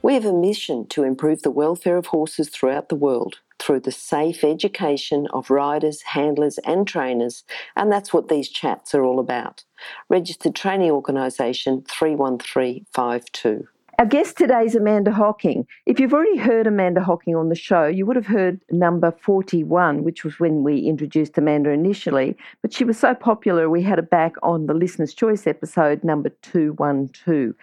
[0.00, 3.90] We have a mission to improve the welfare of horses throughout the world through the
[3.90, 7.42] safe education of riders, handlers, and trainers,
[7.74, 9.64] and that's what these chats are all about.
[10.08, 13.66] Registered Training Organisation 31352.
[13.98, 15.66] Our guest today is Amanda Hocking.
[15.84, 20.04] If you've already heard Amanda Hocking on the show, you would have heard number 41,
[20.04, 22.36] which was when we introduced Amanda initially.
[22.62, 26.28] But she was so popular, we had her back on the Listener's Choice episode number
[26.42, 27.54] 212.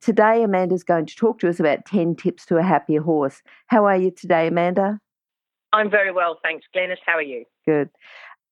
[0.00, 3.42] Today, Amanda's going to talk to us about 10 tips to a happier horse.
[3.66, 4.98] How are you today, Amanda?
[5.72, 6.96] I'm very well, thanks, Glenys.
[7.04, 7.44] How are you?
[7.66, 7.90] Good.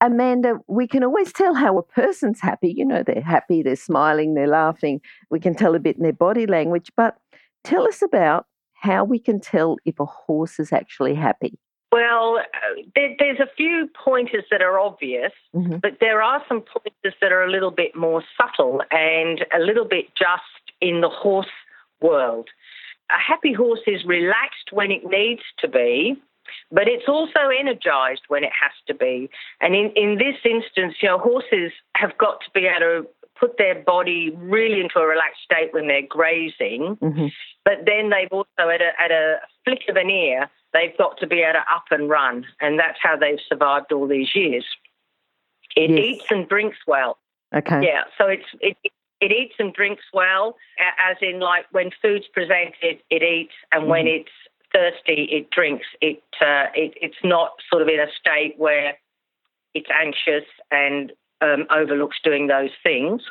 [0.00, 2.72] Amanda, we can always tell how a person's happy.
[2.76, 5.00] You know, they're happy, they're smiling, they're laughing.
[5.30, 6.92] We can tell a bit in their body language.
[6.96, 7.16] But
[7.64, 11.58] tell us about how we can tell if a horse is actually happy.
[11.90, 15.78] Well, uh, there, there's a few pointers that are obvious, mm-hmm.
[15.78, 19.86] but there are some pointers that are a little bit more subtle and a little
[19.86, 21.46] bit just in the horse
[22.00, 22.48] world.
[23.10, 26.16] A happy horse is relaxed when it needs to be,
[26.70, 29.30] but it's also energized when it has to be.
[29.60, 33.56] And in, in this instance, you know, horses have got to be able to put
[33.56, 37.26] their body really into a relaxed state when they're grazing, mm-hmm.
[37.64, 41.26] but then they've also, at a, at a flick of an ear, they've got to
[41.26, 42.44] be able to up and run.
[42.60, 44.64] And that's how they've survived all these years.
[45.76, 46.00] It yes.
[46.00, 47.18] eats and drinks well.
[47.54, 47.80] Okay.
[47.82, 48.92] Yeah, so it's it, it
[49.22, 53.90] eats and drinks well, as in like when food's presented, it eats, and mm-hmm.
[53.90, 54.30] when it's
[54.72, 55.86] thirsty, it drinks.
[56.00, 58.94] It, uh, it it's not sort of in a state where
[59.74, 63.22] it's anxious and um, overlooks doing those things.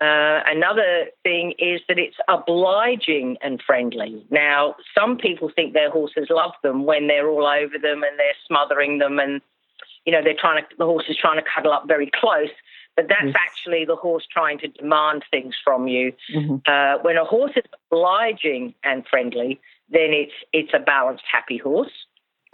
[0.00, 4.26] Uh, another thing is that it's obliging and friendly.
[4.30, 8.34] Now, some people think their horses love them when they're all over them and they're
[8.46, 9.40] smothering them, and
[10.04, 12.50] you know they're trying to the horse is trying to cuddle up very close.
[12.96, 13.34] But that's yes.
[13.36, 16.12] actually the horse trying to demand things from you.
[16.34, 16.56] Mm-hmm.
[16.66, 19.60] Uh, when a horse is obliging and friendly,
[19.90, 21.90] then it's it's a balanced, happy horse.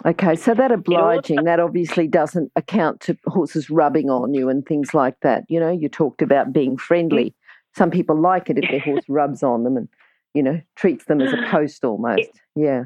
[0.06, 4.65] Okay, so that obliging, also, that obviously doesn't account to horses rubbing on you and
[4.65, 5.45] things like that.
[5.49, 7.34] You know, you talked about being friendly.
[7.77, 9.89] Some people like it if their horse rubs on them and,
[10.33, 12.31] you know, treats them as a post almost.
[12.57, 12.84] Yeah.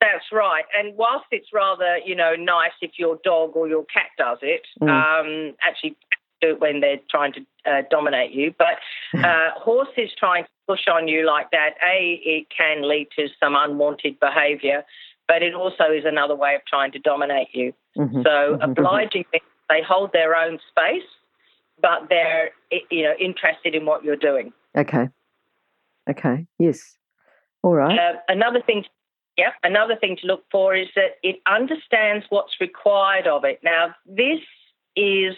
[0.00, 0.64] That's right.
[0.76, 4.62] And whilst it's rather, you know, nice if your dog or your cat does it,
[4.80, 4.88] mm.
[4.88, 5.96] um, actually
[6.40, 8.54] do it when they're trying to uh, dominate you.
[8.58, 8.78] But
[9.18, 13.54] uh, horses trying to push on you like that, A, it can lead to some
[13.56, 14.84] unwanted behaviour,
[15.26, 17.72] but it also is another way of trying to dominate you.
[17.96, 18.22] Mm-hmm.
[18.22, 18.70] So mm-hmm.
[18.70, 21.08] obliging they hold their own space,
[21.80, 22.50] but they're
[22.90, 24.52] you know interested in what you're doing.
[24.76, 25.08] Okay.
[26.08, 26.46] Okay.
[26.58, 26.96] Yes.
[27.62, 27.98] All right.
[27.98, 28.84] Uh, another thing.
[29.36, 33.60] Yeah, another thing to look for is that it understands what's required of it.
[33.62, 34.40] Now, this
[34.96, 35.34] is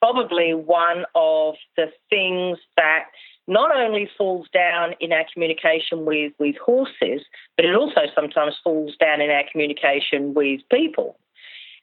[0.00, 3.04] probably one of the things that
[3.46, 7.22] not only falls down in our communication with, with horses,
[7.56, 11.18] but it also sometimes falls down in our communication with people.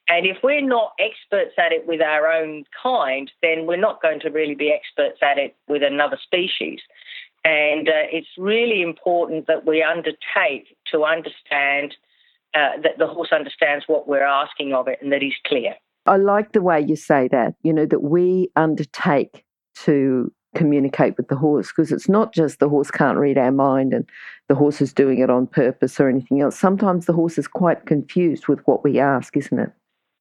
[0.08, 4.20] And if we're not experts at it with our own kind, then we're not going
[4.20, 6.78] to really be experts at it with another species.
[7.44, 11.96] And uh, it's really important that we undertake to understand
[12.54, 15.74] uh, that the horse understands what we're asking of it and that he's clear.
[16.06, 19.44] I like the way you say that, you know, that we undertake
[19.84, 23.92] to communicate with the horse because it's not just the horse can't read our mind
[23.92, 24.08] and
[24.48, 26.58] the horse is doing it on purpose or anything else.
[26.58, 29.70] Sometimes the horse is quite confused with what we ask, isn't it?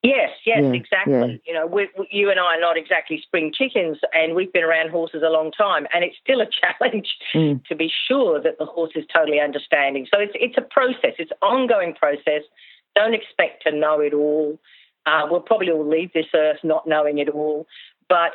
[0.03, 1.13] Yes, yes, yeah, exactly.
[1.13, 1.37] Yeah.
[1.47, 4.63] You know, we, we, you and I are not exactly spring chickens, and we've been
[4.63, 7.65] around horses a long time, and it's still a challenge mm.
[7.65, 10.05] to be sure that the horse is totally understanding.
[10.13, 12.43] So it's it's a process, it's an ongoing process.
[12.95, 14.59] Don't expect to know it all.
[15.05, 17.67] Uh, we'll probably all leave this earth not knowing it all,
[18.09, 18.31] but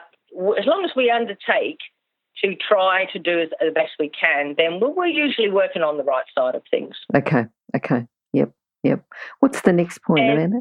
[0.59, 1.79] as long as we undertake
[2.45, 6.05] to try to do the best we can, then we're, we're usually working on the
[6.05, 6.95] right side of things.
[7.15, 7.45] Okay.
[7.77, 8.07] Okay.
[8.33, 8.51] Yep.
[8.85, 9.05] Yep.
[9.41, 10.61] What's the next point, and, Amanda?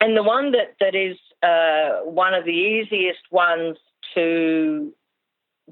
[0.00, 3.76] And the one that that is uh, one of the easiest ones
[4.14, 4.92] to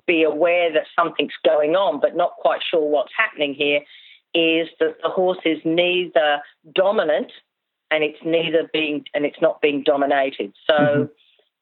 [0.06, 3.80] be aware that something's going on, but not quite sure what's happening here,
[4.34, 6.42] is that the horse is neither
[6.74, 7.32] dominant
[7.90, 10.52] and it's neither being and it's not being dominated.
[10.66, 10.74] So.
[10.74, 11.02] Mm-hmm.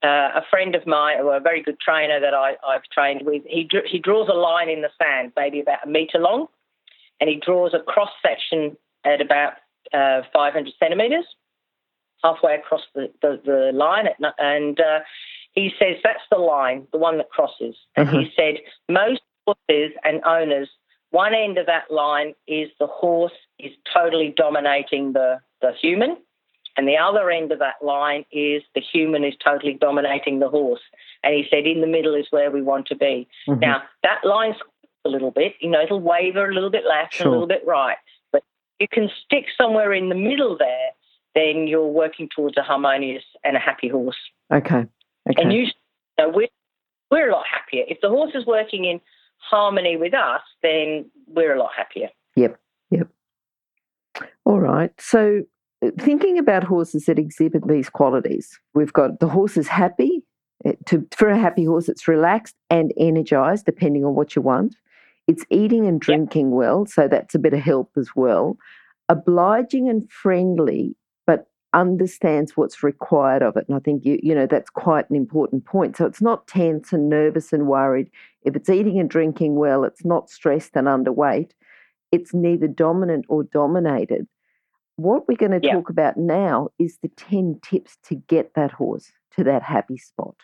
[0.03, 3.43] Uh, a friend of mine, or a very good trainer that I, have trained with,
[3.47, 6.47] he he draws a line in the sand, maybe about a metre long,
[7.21, 8.76] and he draws a cross section
[9.06, 9.55] at about
[9.94, 11.25] uh, 500 centimetres,
[12.23, 14.06] halfway across the, the, the line.
[14.06, 15.00] At, and uh,
[15.53, 17.76] he says that's the line, the one that crosses.
[17.97, 18.56] And he said
[18.88, 20.69] most horses and owners,
[21.11, 26.16] one end of that line is the horse is totally dominating the, the human.
[26.76, 30.81] And the other end of that line is the human is totally dominating the horse.
[31.22, 33.28] And he said, in the middle is where we want to be.
[33.49, 33.61] Mhm.
[33.61, 34.56] Now, that line's
[35.05, 37.26] a little bit, you know, it'll waver a little bit left Sure.
[37.26, 37.96] and a little bit right.
[38.32, 38.43] But
[38.81, 40.90] you can stick somewhere in the middle there,
[41.34, 44.16] then you're working towards a harmonious and a happy horse.
[44.52, 44.87] Okay.
[45.31, 45.43] Okay.
[45.43, 45.66] And you,
[46.19, 46.49] we're,
[47.11, 47.84] we're a lot happier.
[47.87, 49.00] If the horse is working in
[49.38, 52.08] harmony with us, then we're a lot happier.
[52.34, 52.58] Yep.
[52.90, 53.08] Yep.
[54.44, 54.90] All right.
[55.00, 55.44] So,
[55.98, 60.22] thinking about horses that exhibit these qualities, we've got the horse is happy.
[60.64, 64.76] Uh, To, for a happy horse, it's relaxed and energized, depending on what you want.
[65.26, 68.56] It's eating and drinking well, so that's a bit of help as well.
[69.08, 70.96] Obliging and friendly,
[71.26, 73.64] but understands what's required of it.
[73.69, 75.96] And I think you, you know, that's quite an important point.
[75.96, 78.10] So it's not tense and nervous and worried.
[78.42, 81.52] If it's eating and drinking well, it's not stressed and underweight
[82.14, 84.28] it's neither dominant or dominated.
[84.96, 85.75] What we're going to Yeah.
[85.75, 90.37] talk about now is the 10 tips to get that horse to that happy spot.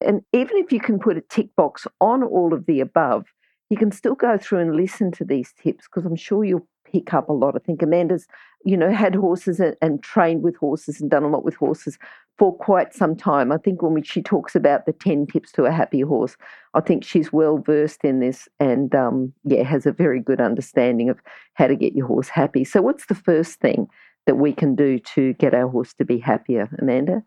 [0.00, 3.26] And even if you can put a tick box on all of the above,
[3.70, 7.14] you can still go through and listen to these tips because I'm sure you'll pick
[7.14, 7.56] up a lot.
[7.56, 8.26] I think Amanda's,
[8.64, 11.98] you know, had horses and, and trained with horses and done a lot with horses
[12.38, 13.50] for quite some time.
[13.50, 16.36] I think when she talks about the 10 tips to a happy horse,
[16.74, 21.08] I think she's well versed in this and, um, yeah, has a very good understanding
[21.08, 21.18] of
[21.54, 22.64] how to get your horse happy.
[22.64, 23.88] So, what's the first thing
[24.26, 27.22] that we can do to get our horse to be happier, Amanda?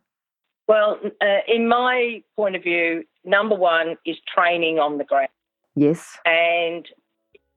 [0.67, 5.29] Well, uh, in my point of view, number one is training on the ground.
[5.75, 6.17] Yes.
[6.25, 6.87] And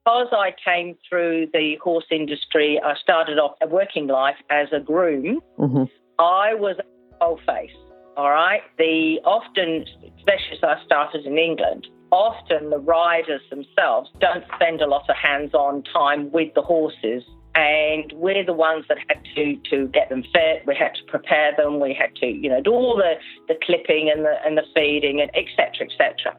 [0.03, 4.79] because I came through the horse industry, I started off a working life as a
[4.79, 5.39] groom.
[5.57, 5.83] hmm
[6.19, 7.71] I was a coal face.
[8.15, 8.61] All right.
[8.77, 9.85] The often,
[10.17, 15.15] especially as I started in England, often the riders themselves don't spend a lot of
[15.15, 17.23] hands-on time with the horses.
[17.55, 20.63] And we're the ones that had to, to get them fed.
[20.67, 21.79] We had to prepare them.
[21.79, 23.13] We had to, you know, do all the,
[23.47, 26.35] the clipping and the and the feeding and et cetera, et cetera.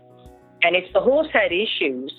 [0.62, 2.12] And if the horse had issues,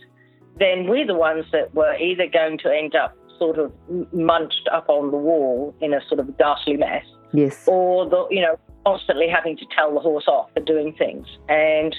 [0.60, 3.72] then we're the ones that were either going to end up sort of
[4.14, 7.04] munched up on the wall in a sort of ghastly mess,
[7.34, 7.68] Yes.
[7.68, 11.28] or the you know constantly having to tell the horse off for doing things.
[11.50, 11.96] And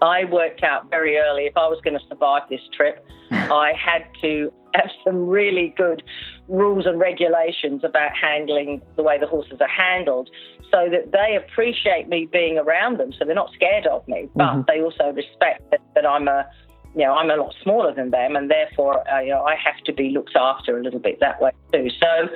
[0.00, 4.04] I worked out very early if I was going to survive this trip, I had
[4.22, 6.02] to have some really good
[6.46, 10.30] rules and regulations about handling the way the horses are handled
[10.70, 14.52] so that they appreciate me being around them so they're not scared of me but
[14.52, 14.66] Mhm.
[14.66, 16.46] they also respect that, that I'm a
[16.94, 19.82] you know I'm a lot smaller than them and therefore uh, you know I have
[19.84, 22.28] to be looked after a little bit that way too so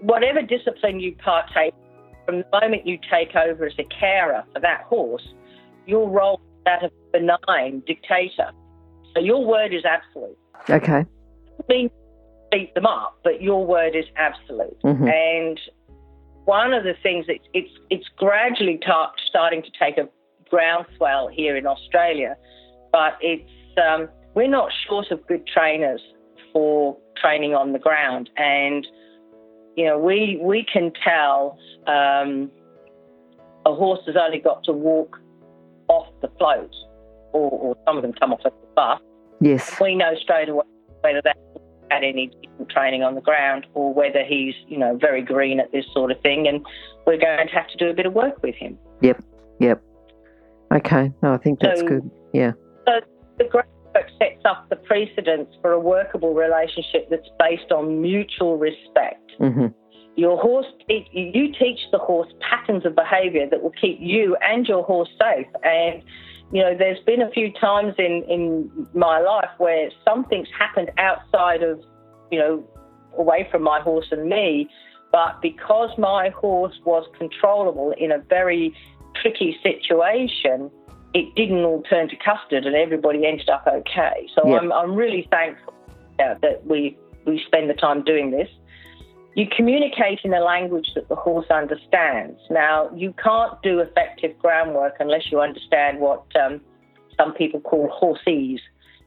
[0.00, 1.74] whatever discipline you partake
[2.26, 5.26] from the moment you take over as a carer for that horse
[5.86, 8.50] your role is that of benign dictator
[9.14, 10.36] so your word is absolute
[10.70, 11.04] Okay.
[11.68, 11.90] mean
[12.50, 14.78] beat them up, but your word is absolute.
[14.82, 15.10] Mhm.
[15.12, 15.60] And
[16.44, 20.08] one of the things that it's it's gradually ta- starting to take a
[20.48, 22.36] groundswell here in Australia,
[22.92, 26.00] but it's um, we're not short of good trainers
[26.52, 28.86] for training on the ground, and
[29.76, 32.50] you know we we can tell um,
[33.66, 35.18] a horse has only got to walk
[35.88, 36.74] off the float,
[37.32, 39.00] or, or some of them come off the bus
[39.40, 39.78] Yes.
[39.80, 40.64] we know straight away
[41.02, 41.36] whether that
[41.90, 42.30] had any
[42.70, 46.18] training on the ground or whether he's, you know, very green at this sort of
[46.22, 46.48] thing.
[46.48, 46.64] And
[47.06, 48.78] we're going to have to do a bit of work with him.
[49.02, 49.22] Yep.
[49.60, 49.82] Yep.
[50.74, 51.12] Okay.
[51.22, 52.10] No, I think that's So- good.
[52.32, 52.52] Yeah.
[53.38, 59.32] The groundwork sets up the precedence for a workable relationship that's based on mutual respect.
[59.38, 59.66] hmm
[60.16, 64.84] Your horse, you teach the horse patterns of behaviour that will keep you and your
[64.84, 65.48] horse safe.
[65.64, 66.02] And
[66.52, 71.62] you know, there's been a few times in in my life where something's happened outside
[71.62, 71.80] of,
[72.30, 72.64] you know,
[73.18, 74.68] away from my horse and me,
[75.10, 78.74] but because my horse was controllable in a very
[79.20, 80.70] tricky situation,
[81.14, 84.28] it didn't all turn to custard, and everybody ended up okay.
[84.34, 84.56] So Yeah.
[84.58, 85.74] I'm I'm really thankful
[86.18, 88.48] yeah, that we we spend the time doing this.
[89.36, 92.38] You communicate in a language that the horse understands.
[92.50, 96.60] Now, you can't do effective groundwork unless you understand what um,
[97.16, 98.60] some people call horseese.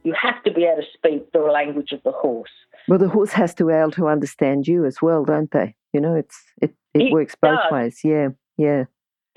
[0.04, 2.50] You have to be able to speak the language of the horse.
[2.88, 5.74] Well, the horse has to be able to understand you as well, don't they?
[5.94, 7.72] You know, it's it, it It works both does.
[7.72, 8.00] ways.
[8.04, 8.28] Yeah.
[8.58, 8.84] Yeah.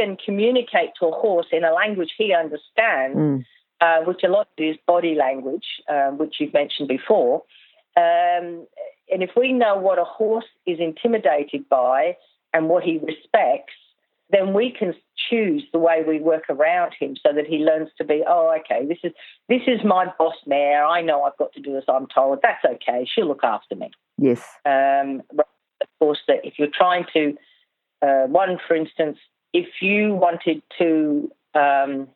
[0.01, 3.45] Can communicate to a horse in a language he understands, Mm.
[3.85, 7.35] uh, which a lot is body language, um, which you've mentioned before.
[7.95, 8.45] Um,
[9.11, 12.17] and if we know what a horse is intimidated by
[12.53, 13.73] and what he respects,
[14.31, 14.95] then we can
[15.29, 18.85] choose the way we work around him so that he learns to be, oh, okay,
[18.85, 19.13] this is
[19.49, 20.83] this is my boss mare.
[20.85, 22.39] I know I've got to do as I'm told.
[22.41, 23.05] That's okay.
[23.05, 23.91] She'll look after me.
[24.17, 24.41] Yes.
[24.65, 27.37] Um, of course, that if you're trying to,
[28.01, 29.17] uh, one for instance,
[29.53, 32.07] if you wanted to um,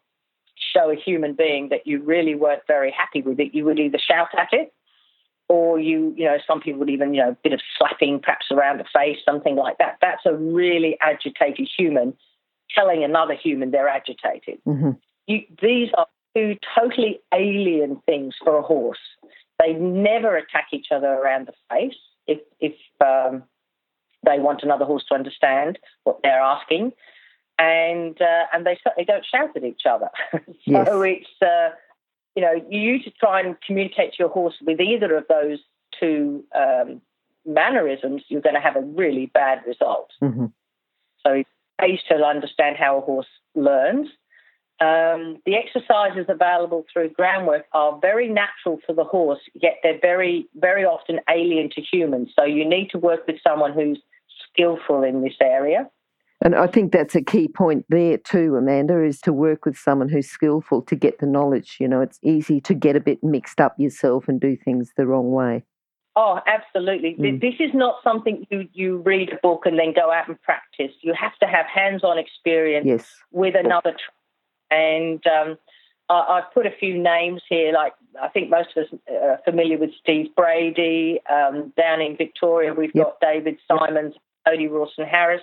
[0.74, 4.00] show a human being that you really weren't very happy with it, you would either
[4.00, 4.74] shout at it
[5.48, 8.48] or you, you know, some people would even, you know, a bit of slapping perhaps
[8.52, 9.98] around the face, something like that.
[10.02, 12.14] That's a really agitated human
[12.74, 14.60] telling another human they're agitated.
[14.68, 14.92] Mm-hmm.
[15.28, 19.00] You, these are two totally alien things for a horse.
[19.60, 22.74] They never attack each other around the face if, if
[23.06, 23.44] um,
[24.26, 26.92] they want another horse to understand what they're asking.
[27.58, 30.10] And uh, and they certainly don't shout at each other.
[30.32, 30.88] so Yes.
[30.92, 31.70] it's uh,
[32.36, 35.60] you know you to try and communicate to your horse with either of those
[35.98, 37.02] two um,
[37.46, 40.12] mannerisms, you're going to have a really bad result.
[40.22, 40.52] Mhm.
[41.26, 41.44] So
[41.80, 44.08] pays to understand how a horse learns.
[44.82, 50.48] Um, the exercises available through groundwork are very natural for the horse, yet they're very,
[50.56, 52.32] very often alien to humans.
[52.36, 54.02] So you need to work with someone who's
[54.52, 55.90] skillful in this area.
[56.46, 60.10] And I think that's a key point there too, Amanda, is to work with someone
[60.10, 61.78] who's skillful to get the knowledge.
[61.80, 65.08] You know, it's easy to get a bit mixed up yourself and do things the
[65.08, 65.64] wrong way.
[66.16, 67.16] Oh, absolutely.
[67.20, 67.42] Mm.
[67.42, 70.92] This is not something you, you read a book and then go out and practice.
[71.02, 73.12] You have to have hands on experience Yes.
[73.32, 73.94] with another.
[73.94, 75.58] Tr- and um,
[76.10, 79.80] I, I've put a few names here, like I think most of us are familiar
[79.80, 81.22] with Steve Brady.
[81.28, 83.04] Um, down in Victoria, we've Yep.
[83.04, 84.14] got David Simons,
[84.48, 85.42] Cody Rawson Harris,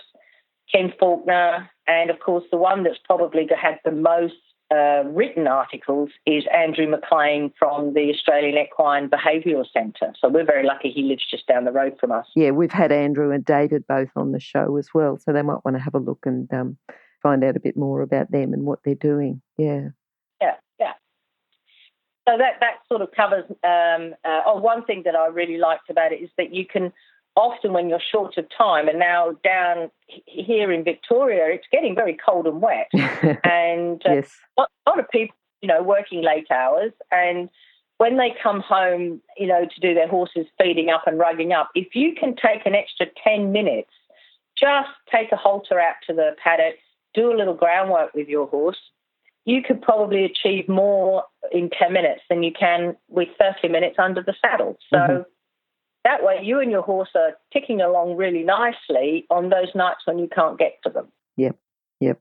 [0.71, 4.35] Ken Faulkner, and of course, the one that's probably had the most
[4.73, 10.14] uh, written articles is Andrew McLean from the Australian Equine Behavioural Centre.
[10.19, 12.26] So we're very lucky he lives just down the road from us.
[12.35, 15.64] Yeah, we've had Andrew and David both on the show as well, so they might
[15.64, 16.78] want to have a look and um,
[17.23, 19.42] find out a bit more about them and what they're doing.
[19.59, 19.88] Yeah.
[20.40, 20.92] Yeah, yeah.
[22.26, 23.45] So that that sort of covers.
[23.64, 26.92] Um, uh, oh, one thing that I really liked about it is that you can
[27.36, 29.90] often, when you're short of time, and now down
[30.26, 32.88] here in Victoria, it's getting very cold and wet,
[33.44, 34.38] and uh, yes.
[34.58, 37.48] a lot, of people, you know, working late hours, and
[37.98, 41.70] when they come home, you know, to do their horses feeding up and rugging up,
[41.74, 43.90] if you can take an extra ten minutes,
[44.58, 46.76] just take a halter out to the paddock,
[47.14, 48.78] do a little groundwork with your horse,
[49.44, 54.22] you could probably achieve more in 10 minutes than you can with 30 minutes under
[54.22, 54.78] the saddle.
[54.88, 55.26] So Mhm.
[56.04, 60.18] That way, you and your horse are ticking along really nicely on those nights when
[60.18, 61.06] you can't get to them.
[61.37, 61.56] Yep,
[62.00, 62.21] yep.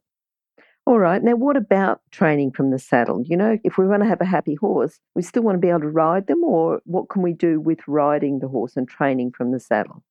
[0.86, 1.24] All right.
[1.24, 3.24] Now, what about training from the saddle?
[3.26, 5.70] You know, if we want to have a happy horse, we still want to be
[5.70, 9.32] able to ride them, or what can we do with riding the horse and training
[9.32, 10.04] from the saddle?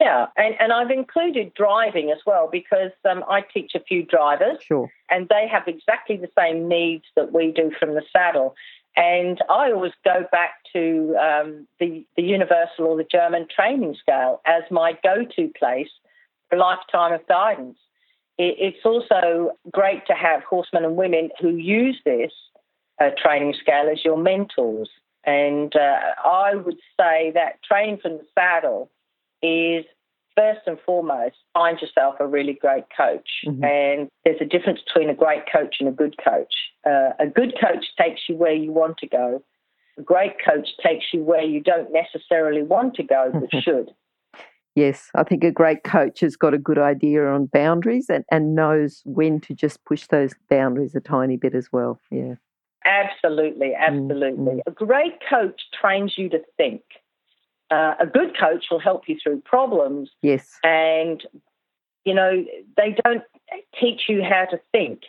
[0.00, 4.58] Yeah, and, and I've included driving as well because um, I teach a few drivers
[4.62, 4.90] Sure.
[5.08, 8.54] and they have exactly the same needs that we do from the saddle.
[8.96, 14.40] And I always go back to um, the, the Universal or the German training scale
[14.46, 15.90] as my go to place
[16.48, 17.76] for lifetime of guidance.
[18.38, 22.32] It, it's also great to have horsemen and women who use this
[23.00, 24.88] uh, training scale as your mentors.
[25.24, 28.90] And uh, I would say that training from the saddle
[29.42, 29.84] is
[30.36, 33.28] first and foremost find yourself a really great coach.
[33.46, 33.64] Mhm.
[33.64, 36.54] And there's a difference between a great coach and a good coach.
[36.84, 39.42] Uh, a good coach takes you where you want to go.
[39.98, 43.90] A great coach takes you where you don't necessarily want to go, but should.
[44.74, 48.54] Yes, I think a great coach has got a good idea on boundaries and, and
[48.54, 51.98] knows when to just push those boundaries a tiny bit as well.
[52.10, 52.34] Yeah.
[52.84, 54.56] Absolutely, absolutely.
[54.56, 54.60] mm.
[54.66, 56.82] A great coach trains you to think.
[57.70, 60.58] Uh, a good coach will help you through problems, Yes.
[60.62, 61.22] and
[62.04, 62.44] you know
[62.76, 63.24] they don't
[63.80, 65.02] teach you how to think.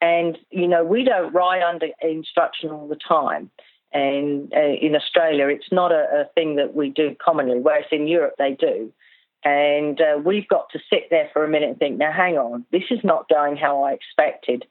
[0.00, 3.50] And you know we don't ride under instruction all the time.
[3.92, 8.08] And uh, in Australia, it's not a, a thing that we do commonly, whereas in
[8.08, 8.92] Europe they do.
[9.44, 12.64] And uh, we've got to sit there for a minute and think, now hang on,
[12.72, 14.64] this is not going how I expected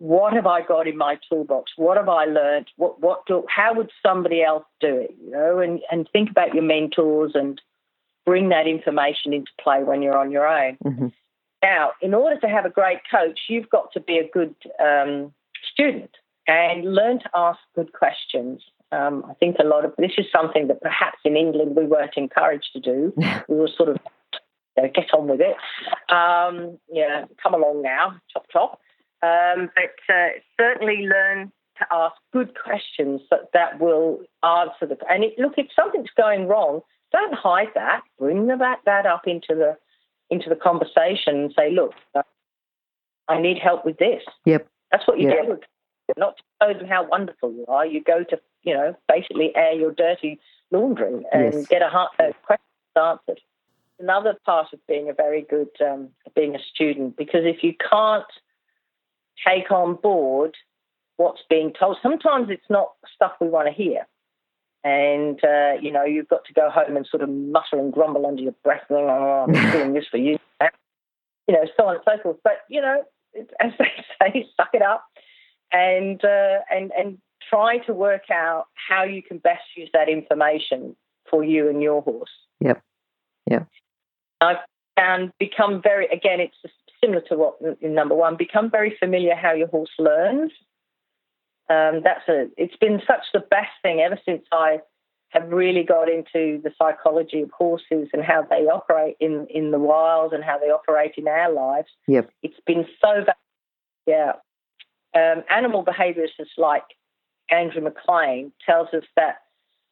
[0.00, 1.72] what have I got in my toolbox?
[1.76, 2.68] What have I learned?
[2.76, 5.14] What what do how would somebody else do it?
[5.22, 7.60] You know, and, and think about your mentors and
[8.24, 10.78] bring that information into play when you're on your own.
[10.82, 11.08] hmm
[11.62, 15.34] Now, in order to have a great coach, you've got to be a good um,
[15.70, 16.16] student
[16.46, 18.62] and learn to ask good questions.
[18.92, 22.16] Um, I think a lot of this is something that perhaps in England we weren't
[22.16, 23.12] encouraged to do.
[23.48, 23.98] we were sort of
[24.78, 25.56] you know, get on with it.
[26.10, 28.80] Um, yeah, come along now, chop chop.
[29.22, 34.96] Um, but uh, certainly learn to ask good questions that, that will answer the.
[35.10, 36.80] And it, look, if something's going wrong,
[37.12, 38.02] don't hide that.
[38.18, 39.76] Bring that that up into the
[40.30, 41.92] into the conversation and say, look,
[43.28, 44.22] I need help with this.
[44.44, 44.68] Yep.
[44.92, 45.46] That's what you Yep.
[45.46, 45.58] do.
[46.16, 47.84] Not to show them how wonderful you are.
[47.84, 51.66] You go to, you know, basically air your dirty laundry and Yes.
[51.66, 52.64] get a, heart, a question
[52.96, 53.40] answered.
[53.98, 58.24] Another part of being a very good, um, being a student, because if you can't
[59.46, 60.56] take on board
[61.16, 64.06] what's being told, sometimes it's not stuff we want to hear.
[64.82, 68.24] And, uh, you know, you've got to go home and sort of mutter and grumble
[68.26, 70.38] under your breath, oh, I'm doing this for you.
[71.46, 72.36] You know, so on and so forth.
[72.42, 73.02] But, you know,
[73.60, 75.04] as they say, suck it up
[75.72, 77.18] and, uh, and, and
[77.48, 80.96] try to work out how you can best use that information
[81.28, 82.30] for you and your horse.
[82.60, 82.82] Yep.
[83.50, 83.64] Yeah.
[84.40, 84.58] I've
[84.96, 86.56] found become very, again, it's
[87.02, 90.52] similar to what in number one, become very familiar how your horse learns.
[91.68, 94.80] Um, that's a, it's been such the best thing ever since I
[95.28, 99.78] have really got into the psychology of horses and how they operate in, in the
[99.78, 101.88] wild and how they operate in our lives.
[102.08, 102.30] Yep.
[102.42, 103.34] It's been so, va-
[104.06, 104.32] yeah.
[105.14, 106.84] Um, animal behaviourists like
[107.50, 109.36] Andrew McLean tells us that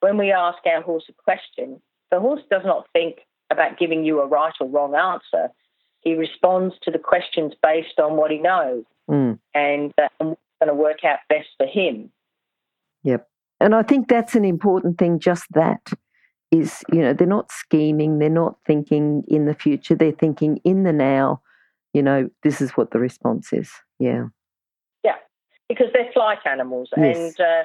[0.01, 3.19] when we ask our horse a question, the horse does not think
[3.51, 5.53] about giving you a right or wrong answer.
[6.01, 9.39] He responds to the questions based on what he knows Mm.
[9.55, 12.13] and, uh, and what's going to work out best for him.
[13.05, 13.27] Yep.
[13.59, 15.93] And I think that's an important thing, just that
[16.51, 20.83] is, you know, they're not scheming, they're not thinking in the future, they're thinking in
[20.83, 21.41] the now,
[21.95, 23.71] you know, this is what the response is.
[23.99, 24.27] Yeah.
[25.03, 25.17] Yeah,
[25.69, 26.91] because they're flight animals.
[26.97, 27.17] Yes.
[27.17, 27.65] And uh,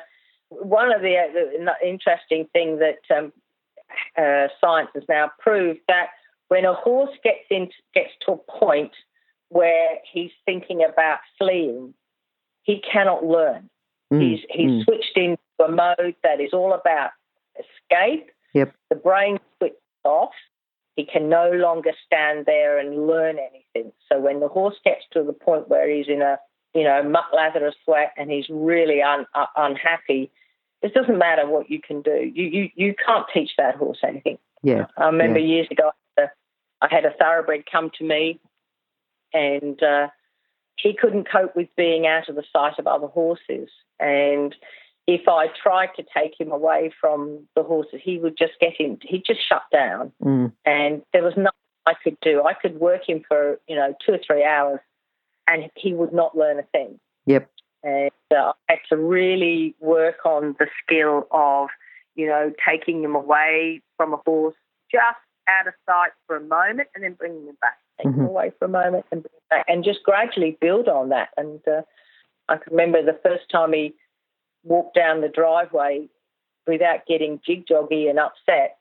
[0.50, 3.34] one of the, uh, the interesting thing that um,
[4.18, 6.08] uh, science has now proved that
[6.54, 8.92] when a horse gets in, gets to a point
[9.50, 11.96] where he's thinking about fleeing,
[12.62, 13.72] he cannot learn.
[14.14, 14.84] Mm, He's he's mm.
[14.84, 17.10] switched into a mode that is all about
[17.58, 18.30] escape.
[18.54, 18.72] Yep.
[18.92, 20.36] The brain switches off.
[20.96, 23.92] He can no longer stand there and learn anything.
[24.08, 26.38] So when the horse gets to the point where he's in a
[26.76, 30.32] you know muck lather of sweat and he's really un, uh, unhappy,
[30.84, 32.32] it doesn't matter what you can do.
[32.36, 34.38] You you you can't teach that horse anything.
[34.62, 34.86] Yeah.
[34.98, 35.56] I remember Yeah.
[35.56, 35.90] years ago,
[36.84, 38.40] I had a thoroughbred come to me,
[39.34, 40.10] and uh,
[40.76, 43.70] he couldn't cope with being out of the sight of other horses.
[44.02, 44.54] And
[45.08, 48.98] if I tried to take him away from the horses, he would just get him.
[49.02, 50.52] He'd just shut down, Mm.
[50.66, 51.52] and there was nothing
[51.86, 52.44] I could do.
[52.44, 54.82] I could work him for you know two or three hours,
[55.48, 57.00] and he would not learn a thing.
[57.26, 57.50] Yep.
[57.84, 61.68] And uh, I had to really work on the skill of,
[62.16, 64.56] you know, taking him away from a horse
[64.90, 67.78] just out of sight for a moment and then bringing him back.
[67.98, 68.28] Take him Mhm.
[68.28, 71.30] away for a moment and bring him back, and just gradually build on that.
[71.38, 71.82] And uh,
[72.50, 73.94] I can remember the first time he
[74.64, 76.10] walked down the driveway
[76.66, 78.78] without getting jig joggy and upset.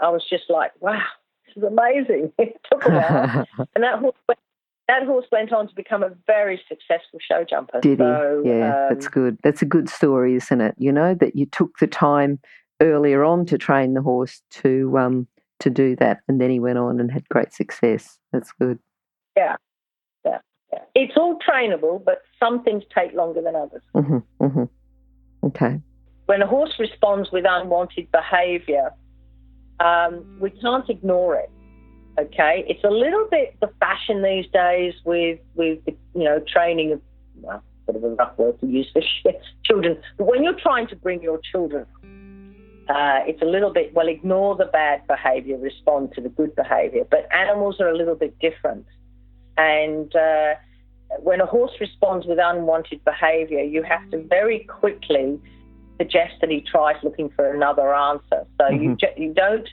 [0.00, 1.02] I was just like, wow,
[1.46, 2.32] this is amazing.
[2.38, 3.46] it took a while.
[3.74, 4.40] And that horse went,
[4.88, 7.80] that horse went on to become a very successful show jumper.
[7.80, 8.04] Did he?
[8.04, 9.38] So, yeah, um, that's good.
[9.42, 10.74] That's a good story, isn't it?
[10.78, 12.40] You know that you took the time
[12.80, 15.26] earlier on to train the horse to um
[15.60, 18.18] to do that, and then he went on and had great success.
[18.32, 18.78] That's good.
[19.36, 19.56] yeah,
[20.24, 20.38] yeah,
[20.72, 20.80] yeah.
[20.94, 23.82] It's all trainable, but some things take longer than others.
[23.94, 24.64] hmm hmm
[25.44, 25.80] Okay.
[26.26, 28.90] When a horse responds with unwanted behaviour,
[29.78, 31.50] um, we can't ignore it.
[32.18, 36.92] Okay, it's a little bit the fashion these days with with the, you know training
[36.92, 37.00] of
[37.42, 39.02] well, bit of a rough word to use for
[39.64, 39.98] children.
[40.16, 41.86] But when you're trying to bring your children,
[42.88, 47.04] uh, it's a little bit well ignore the bad behaviour, respond to the good behaviour.
[47.10, 48.86] But animals are a little bit different,
[49.56, 50.54] and uh,
[51.18, 55.40] when a horse responds with unwanted behaviour, you have to very quickly
[55.98, 58.46] suggest that he tries looking for another answer.
[58.60, 58.98] So you Mhm.
[58.98, 59.68] ju- you don't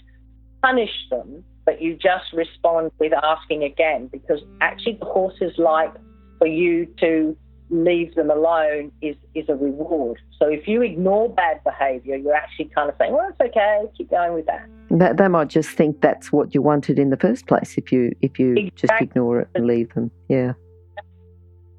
[0.62, 5.94] punish them, but you just respond with asking again because actually the horses like
[6.40, 7.36] for you to
[7.74, 10.20] leave them alone is is a reward.
[10.38, 14.12] So if you ignore bad behaviour, you're actually kind of saying, well, it's okay, keep
[14.12, 14.68] going with that.
[14.92, 18.14] That they might just think that's what you wanted in the first place if you
[18.22, 20.12] if you just ignore it and leave them.
[20.30, 20.54] Yeah.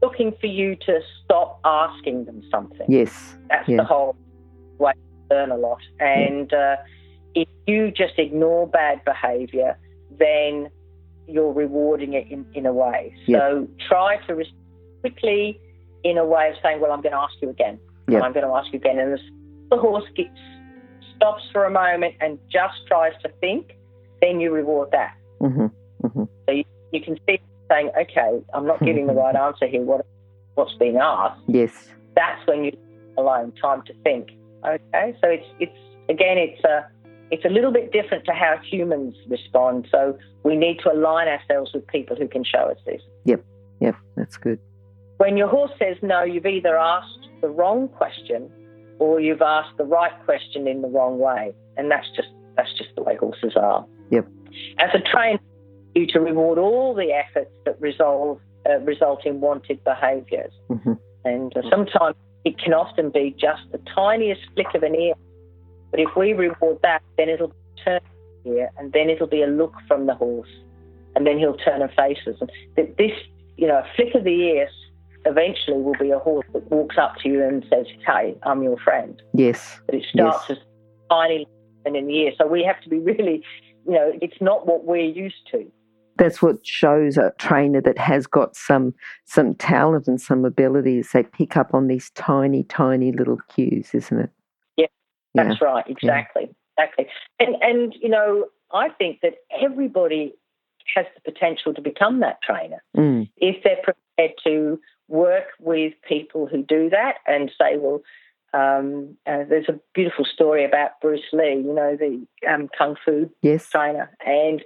[0.03, 2.87] Looking for you to stop asking them something.
[2.89, 3.37] Yes.
[3.49, 3.79] That's Yeah.
[3.79, 4.17] the whole
[4.79, 4.93] way
[5.31, 5.81] to learn a lot.
[6.01, 6.77] And uh,
[7.35, 9.79] if you just ignore bad behaviour,
[10.19, 10.69] then
[11.27, 13.15] you're rewarding it in, in a way.
[13.27, 13.39] Yeah.
[13.39, 14.61] So try to respond
[15.01, 15.59] quickly
[16.05, 17.79] in a way of saying, well, I'm going to ask you again.
[18.09, 18.21] Yeah.
[18.21, 18.99] I'm going to ask you again.
[18.99, 19.19] And
[19.71, 20.31] the horse gets,
[21.17, 23.73] stops for a moment and just tries to think,
[24.21, 25.15] then you reward that.
[25.41, 25.67] Mm-hmm.
[26.47, 27.41] So You you, can see
[27.71, 29.83] saying, okay, I'm not giving the right answer here.
[29.83, 30.07] What,
[30.55, 31.41] what's being asked?
[31.49, 31.89] Yes.
[32.15, 32.73] that's when you
[33.17, 34.31] alone time to think.
[34.67, 35.77] Okay, so it's it's
[36.09, 36.87] again it's a
[37.31, 39.87] it's a little bit different to how humans respond.
[39.91, 43.03] So we need to align ourselves with people who can show us this.
[43.25, 43.45] Yep,
[43.81, 44.59] yep, that's good.
[45.25, 48.51] When your horse says no, you've either asked the wrong question
[48.99, 51.55] or you've asked the right question in the wrong way.
[51.79, 53.87] And that's just that's just the way horses are.
[54.11, 54.29] Yep.
[54.79, 55.41] As a trainer,
[55.95, 60.53] you to reward all the efforts that resolve uh, result in wanted behaviours.
[60.69, 60.93] Mm-hmm.
[61.25, 65.15] And uh, sometimes it can often be just the tiniest flick of an ear.
[65.91, 68.01] But if we reward that, then it'll turn
[68.43, 70.55] here, and then it'll be a look from the horse,
[71.17, 72.37] and then he'll turn and face us.
[72.43, 73.13] And this,
[73.57, 74.69] you know, a flick of the ear
[75.27, 78.79] eventually will be a horse that walks up to you and says, "Hey, I'm your
[78.79, 79.81] friend." Yes.
[79.87, 80.59] But it starts yes.
[80.59, 80.65] as
[81.11, 81.47] tiny
[81.85, 83.43] and in the ear, so we have to be really,
[83.87, 85.71] you know, it's not what we're used to
[86.17, 91.11] that's what shows a trainer that has got some some talent and some abilities.
[91.13, 94.31] They pick up on these tiny, tiny little cues, isn't it?
[94.77, 94.87] Yeah,
[95.35, 95.67] that's yeah.
[95.67, 95.85] right.
[95.89, 96.85] Exactly, yeah.
[96.85, 97.07] exactly.
[97.41, 100.35] And and you know, I think that everybody
[100.95, 103.29] has the potential to become that trainer mm.
[103.39, 104.79] if they're prepared to
[105.15, 108.03] work with people who do that and say, well.
[108.53, 113.29] Um, uh, there's a beautiful story about Bruce Lee, you know, the um, kung fu
[113.43, 113.69] yes.
[113.69, 114.63] trainer, and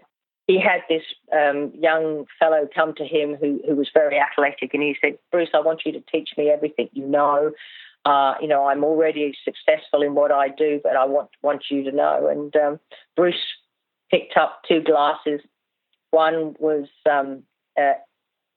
[0.49, 4.83] he had this um, young fellow come to him who, who was very athletic, and
[4.83, 7.53] he said, "Bruce, I want you to teach me everything you know.
[8.05, 11.85] Uh, you know, I'm already successful in what I do, but I want want you
[11.85, 12.81] to know." And um,
[13.15, 13.37] Bruce
[14.11, 15.41] picked up two glasses.
[16.11, 17.43] One was um,
[17.79, 17.93] uh,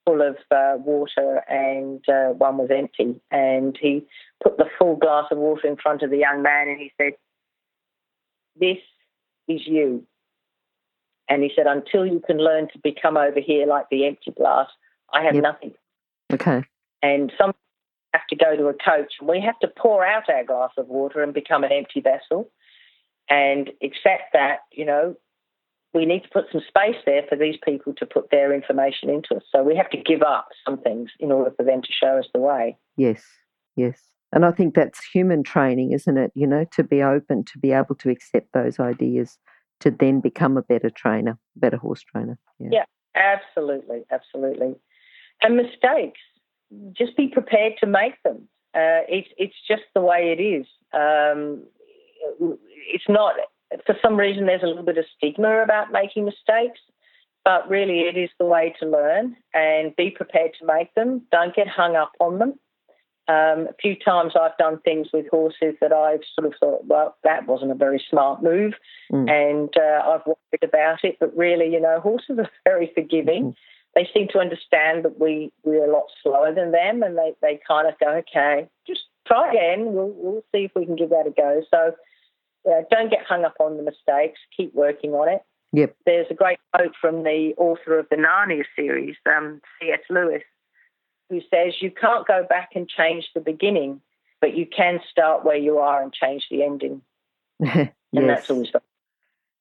[0.05, 3.19] full of uh, water, and uh, one was empty.
[3.31, 4.05] And he
[4.43, 7.13] put the full glass of water in front of the young man, and he said,
[8.59, 8.79] "This
[9.47, 10.05] is you."
[11.31, 14.67] And he said, until you can learn to become over here like the empty glass,
[15.13, 15.43] I have yep.
[15.43, 15.71] nothing.
[16.33, 16.61] Okay.
[17.01, 17.53] And some
[18.13, 20.87] have to go to a coach and we have to pour out our glass of
[20.87, 22.49] water and become an empty vessel
[23.29, 25.15] and accept that, you know,
[25.93, 29.35] we need to put some space there for these people to put their information into
[29.35, 29.43] us.
[29.51, 32.25] So we have to give up some things in order for them to show us
[32.33, 32.77] the way.
[32.95, 33.23] Yes,
[33.75, 33.99] yes.
[34.31, 36.31] And I think that's human training, isn't it?
[36.33, 39.37] You know, to be open, to be able to accept those ideas
[39.81, 42.37] to then become a better trainer, better horse trainer.
[42.59, 44.75] Yeah, yeah absolutely, absolutely.
[45.41, 46.21] And mistakes,
[46.93, 48.47] just be prepared to make them.
[48.73, 50.65] Uh, it's it's just the way it is.
[50.93, 51.63] Um,
[52.93, 53.35] it's not
[53.85, 56.79] for some reason there's a little bit of stigma about making mistakes,
[57.43, 61.21] but really it is the way to learn and be prepared to make them.
[61.31, 62.59] Don't get hung up on them.
[63.27, 67.15] Um, a few times I've done things with horses that I've sort of thought, well,
[67.23, 68.73] that wasn't a very smart move,
[69.11, 69.29] mm.
[69.29, 71.17] and uh, I've worried about it.
[71.19, 73.43] But really, you know, horses are very forgiving.
[73.43, 73.55] Mm.
[73.93, 77.59] They seem to understand that we we're a lot slower than them, and they, they
[77.65, 79.93] kind of go, okay, just try again.
[79.93, 81.61] We'll we'll see if we can give that a go.
[81.69, 81.93] So
[82.69, 84.39] uh, don't get hung up on the mistakes.
[84.55, 85.41] Keep working on it.
[85.73, 85.95] Yep.
[86.05, 90.01] There's a great quote from the author of the Narnia series, um, C.S.
[90.09, 90.43] Lewis,
[91.29, 94.01] who says you can't go back and change the beginning,
[94.41, 97.01] but you can start where you are and change the ending.
[97.59, 97.89] yes.
[98.13, 98.69] And that's always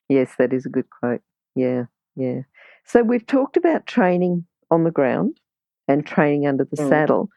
[0.09, 1.23] Yes, that is a good quote.
[1.55, 1.85] Yeah,
[2.17, 2.41] yeah.
[2.85, 5.39] So we've talked about training on the ground
[5.87, 6.89] and training under the mm.
[6.89, 7.29] saddle.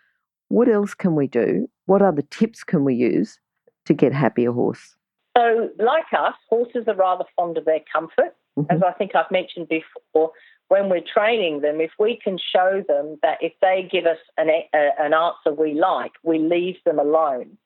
[0.47, 1.69] What else can we do?
[1.85, 3.39] What other tips can we use
[3.85, 4.95] to get happier horse?
[5.35, 8.35] So, like us, horses are rather fond of their comfort.
[8.57, 8.71] Mm-hmm.
[8.71, 10.31] As I think I've mentioned before,
[10.67, 14.49] when we're training them, if we can show them that if they give us an,
[14.49, 17.57] a, an answer we like, we leave them alone.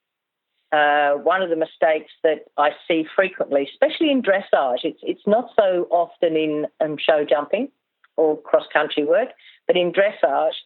[0.70, 5.50] Uh, one of the mistakes that I see frequently, especially in dressage, it's, it's not
[5.58, 7.70] so often in um, show jumping
[8.18, 9.28] or cross country work,
[9.66, 10.56] but in dressage,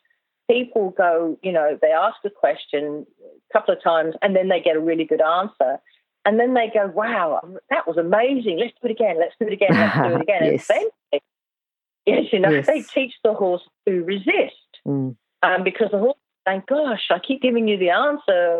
[0.51, 4.61] people go, you know, they ask a question a couple of times and then they
[4.61, 5.79] get a really good answer.
[6.25, 8.59] And then they go, wow, that was amazing.
[8.59, 9.17] Let's do it again.
[9.19, 9.71] Let's do it again.
[9.73, 10.53] Let's do it again.
[10.53, 10.71] yes.
[10.71, 10.81] And
[11.11, 11.21] then
[12.07, 12.67] Yes, you know, yes.
[12.67, 15.15] they teach the horse to resist mm.
[15.43, 18.59] um, because the horse is saying, Gosh, I keep giving you the answer.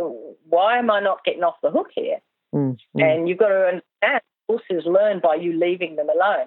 [0.49, 2.19] Why am I not getting off the hook here?
[2.55, 2.77] Mm.
[2.97, 3.03] Mm.
[3.03, 6.47] And you've got to understand horses learn by you leaving them alone.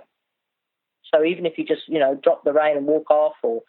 [1.14, 3.62] So even if you just, you know, drop the rein and walk off or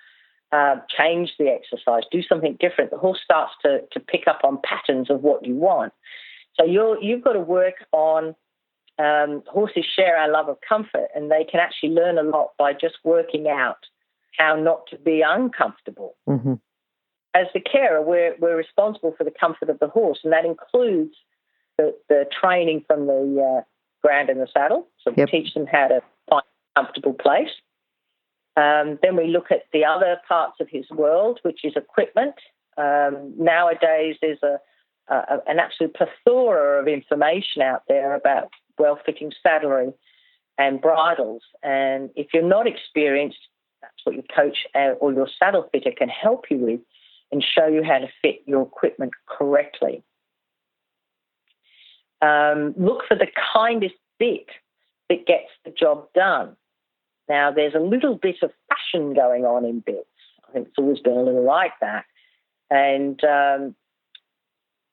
[0.52, 4.58] uh, change the exercise, do something different, the horse starts to, to pick up on
[4.64, 5.92] patterns of what you want.
[6.58, 8.34] So you're, you've got to work on
[8.98, 12.72] um, horses share our love of comfort and they can actually learn a lot by
[12.72, 13.78] just working out
[14.38, 16.14] how not to be uncomfortable.
[16.28, 16.54] Mm-hmm.
[17.34, 21.14] As the carer, we're, we're responsible for the comfort of the horse, and that includes
[21.76, 23.62] the, the training from the uh,
[24.02, 24.88] ground and the saddle.
[25.02, 25.28] So we yep.
[25.28, 27.50] teach them how to find a comfortable place.
[28.56, 32.36] Um, then we look at the other parts of his world, which is equipment.
[32.78, 34.58] Um, nowadays, there's a,
[35.08, 39.92] a, an absolute plethora of information out there about well fitting saddlery
[40.58, 41.42] and bridles.
[41.62, 43.38] And if you're not experienced,
[43.82, 46.80] that's what your coach uh, or your saddle fitter can help you with
[47.32, 50.02] and show you how to fit your equipment correctly.
[52.22, 54.46] Um, look for the kindest bit
[55.08, 56.56] that gets the job done.
[57.28, 60.06] Now, there's a little bit of fashion going on in bits.
[60.48, 62.04] I think it's always been a little like that.
[62.70, 63.74] And, um,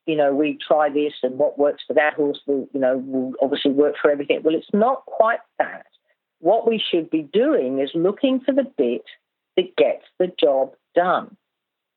[0.06, 3.34] you know, we try this and what works for that horse will, you know, will
[3.42, 4.42] obviously work for everything.
[4.44, 5.86] Well, it's not quite that.
[6.40, 9.06] What we should be doing is looking for the bit
[9.56, 11.38] that gets the job done.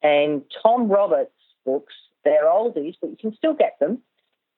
[0.02, 1.32] And Tom Roberts'
[1.64, 4.02] books, they're oldies, but you can still get them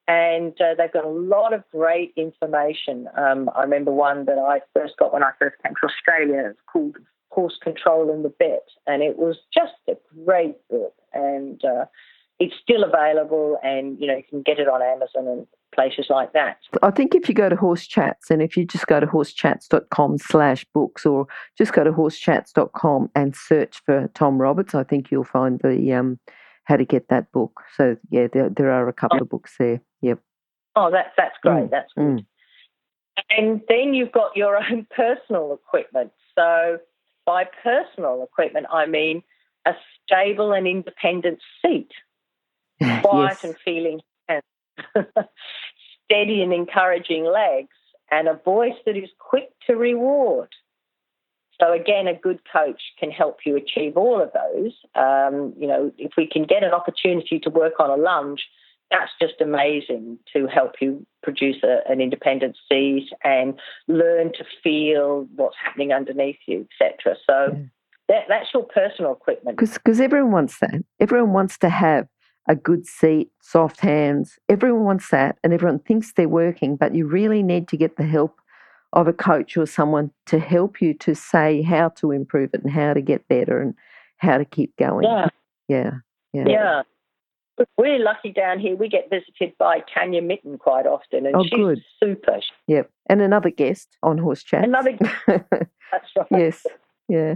[0.09, 3.07] and uh, they've got a lot of great information.
[3.15, 6.49] Um, I remember one that I first got when I first came to Australia.
[6.49, 6.97] It's called
[7.29, 9.93] Horse Control and the Bit, and it was just a
[10.25, 10.95] great book.
[11.13, 11.85] And uh,
[12.39, 16.33] it's still available, and you know you can get it on Amazon and places like
[16.33, 16.57] that.
[16.81, 20.17] I think if you go to Horse Chats, and if you just go to horsechats.com
[20.17, 25.23] slash books, or just go to horsechats.com and search for Tom Roberts, I think you'll
[25.23, 26.19] find the um,
[26.63, 27.61] how to get that book.
[27.75, 29.81] So yeah, there there are a couple of books there.
[30.01, 30.19] Yep.
[30.75, 31.65] Oh, that's that's great.
[31.65, 31.71] Mm.
[31.71, 32.05] That's good.
[32.05, 32.25] Mm.
[33.29, 36.11] And then you've got your own personal equipment.
[36.35, 36.77] So
[37.25, 39.23] by personal equipment, I mean
[39.65, 39.73] a
[40.03, 41.89] stable and independent seat,
[43.01, 43.43] quiet yes.
[43.43, 43.99] and feeling
[46.05, 47.75] steady and encouraging legs,
[48.11, 50.49] and a voice that is quick to reward.
[51.61, 54.73] So again, a good coach can help you achieve all of those.
[54.95, 58.45] Um, you know, if we can get an opportunity to work on a lunge,
[58.89, 65.27] that's just amazing to help you produce a, an independent seat and learn to feel
[65.35, 67.17] what's happening underneath you, etc.
[67.27, 67.63] So yeah.
[68.07, 69.57] that, that's your personal equipment.
[69.57, 70.83] Because everyone wants that.
[70.99, 72.07] Everyone wants to have
[72.49, 74.39] a good seat, soft hands.
[74.49, 78.05] Everyone wants that, and everyone thinks they're working, but you really need to get the
[78.05, 78.41] help
[78.91, 82.73] of a coach or someone to help you to say how to improve it and
[82.73, 83.75] how to get better and
[84.17, 85.05] how to keep going.
[85.05, 85.27] Yeah.
[85.67, 85.91] Yeah.
[86.33, 86.45] Yeah.
[86.47, 86.81] yeah.
[87.77, 88.75] We're lucky down here.
[88.75, 91.83] We get visited by Tanya Mitten quite often, and oh, she's good.
[92.01, 92.39] super.
[92.67, 94.63] Yep, and another guest on Horse Chat.
[94.63, 94.97] Another.
[95.27, 96.27] that's right.
[96.31, 96.65] Yes.
[97.09, 97.35] Yeah.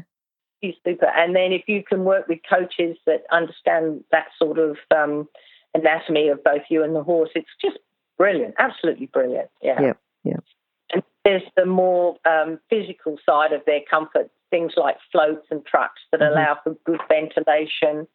[0.85, 1.07] Super.
[1.07, 5.27] And then if you can work with coaches that understand that sort of um,
[5.73, 7.77] anatomy of both you and the horse, it's just
[8.17, 8.55] brilliant.
[8.57, 9.49] Absolutely brilliant.
[9.61, 9.81] Yeah.
[9.81, 9.93] Yeah.
[10.23, 10.37] Yeah.
[10.93, 16.01] And there's the more um, physical side of their comfort, things like floats and trucks
[16.11, 16.33] that mm-hmm.
[16.33, 18.07] allow for good ventilation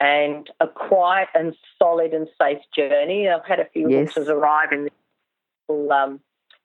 [0.00, 3.28] and a quiet and solid and safe journey.
[3.28, 4.14] I've had a few yes.
[4.14, 4.88] horses arrive in
[5.68, 6.20] little um,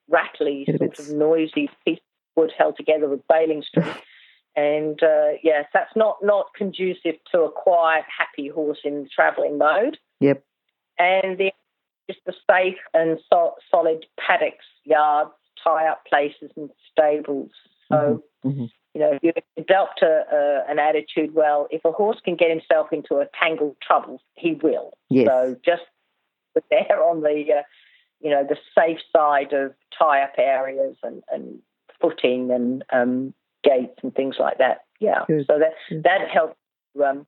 [0.09, 2.03] rattly, sort of noisy piece of
[2.35, 3.93] wood held together with baling string.
[4.55, 9.97] And uh, yes, that's not not conducive to a quiet, happy horse in travelling mode.
[10.19, 10.43] Yep.
[10.99, 11.51] And the
[12.09, 15.31] just the safe and so, solid paddocks, yards,
[15.63, 17.51] tie up places, and stables.
[17.89, 18.23] So.
[18.45, 18.49] Mm-hmm.
[18.49, 22.49] Mm-hmm you know, you adopt a, a, an attitude, well, if a horse can get
[22.49, 24.93] himself into a tangled trouble, he will.
[25.09, 25.27] Yes.
[25.27, 25.81] So just
[26.69, 27.61] there on the, uh,
[28.21, 31.59] you know, the safe side of tie-up areas and, and
[31.99, 33.33] footing and um,
[33.63, 34.85] gates and things like that.
[34.99, 35.25] Yeah.
[35.27, 35.45] Good.
[35.47, 36.03] So that Good.
[36.03, 36.57] that helps
[37.03, 37.25] um,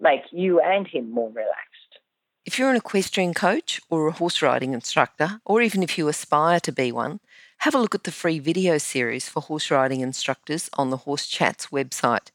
[0.00, 1.98] make you and him more relaxed.
[2.44, 6.60] If you're an equestrian coach or a horse riding instructor, or even if you aspire
[6.60, 7.20] to be one,
[7.58, 11.26] have a look at the free video series for horse riding instructors on the Horse
[11.26, 12.30] Chats website.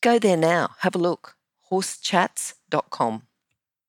[0.00, 1.36] Go there now, have a look.
[1.70, 3.22] horsechats.com.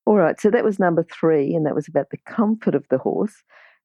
[0.06, 2.98] All right, so that was number three, and that was about the comfort of the
[2.98, 3.44] horse.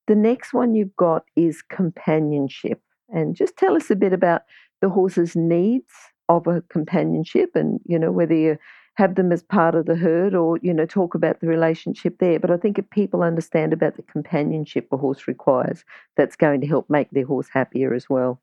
[0.09, 2.81] The next one you've got is companionship.
[3.09, 4.43] And just tell us a bit about
[4.81, 5.93] the horse's needs
[6.29, 8.59] of a companionship and, you know, whether you
[8.97, 12.41] have them as part of the herd or, you know, talk about the relationship there.
[12.41, 15.85] But I think if people understand about the companionship a horse requires,
[16.17, 18.41] that's going to help make their horse happier as well.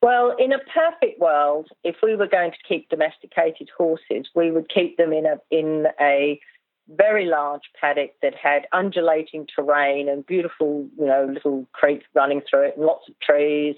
[0.00, 4.68] Well, in a perfect world, if we were going to keep domesticated horses, we would
[4.68, 6.40] keep them in a in a
[6.88, 12.66] very large paddock that had undulating terrain and beautiful, you know, little creeks running through
[12.66, 13.76] it and lots of trees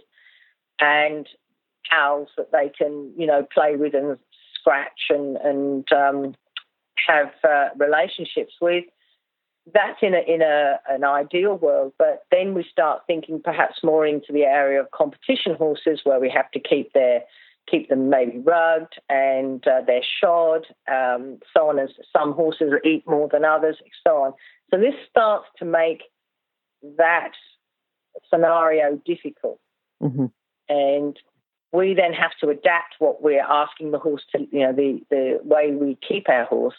[0.80, 1.28] and
[2.36, 4.18] that they can, you know, play with and
[4.58, 6.34] scratch and and um,
[7.08, 8.84] have uh, relationships with.
[9.72, 14.06] That's in a in a an ideal world, but then we start thinking perhaps more
[14.06, 17.22] into the area of competition horses, where we have to keep their
[17.70, 23.04] keep them maybe rugged and uh, they're shod, um, so on as some horses eat
[23.06, 23.76] more than others,
[24.06, 24.32] so on.
[24.70, 26.02] So this starts to make
[26.98, 27.32] that
[28.28, 29.60] scenario difficult.
[30.02, 30.26] Mm-hmm.
[30.68, 31.18] And
[31.74, 35.40] we then have to adapt what we're asking the horse to, you know, the, the
[35.42, 36.76] way we keep our horse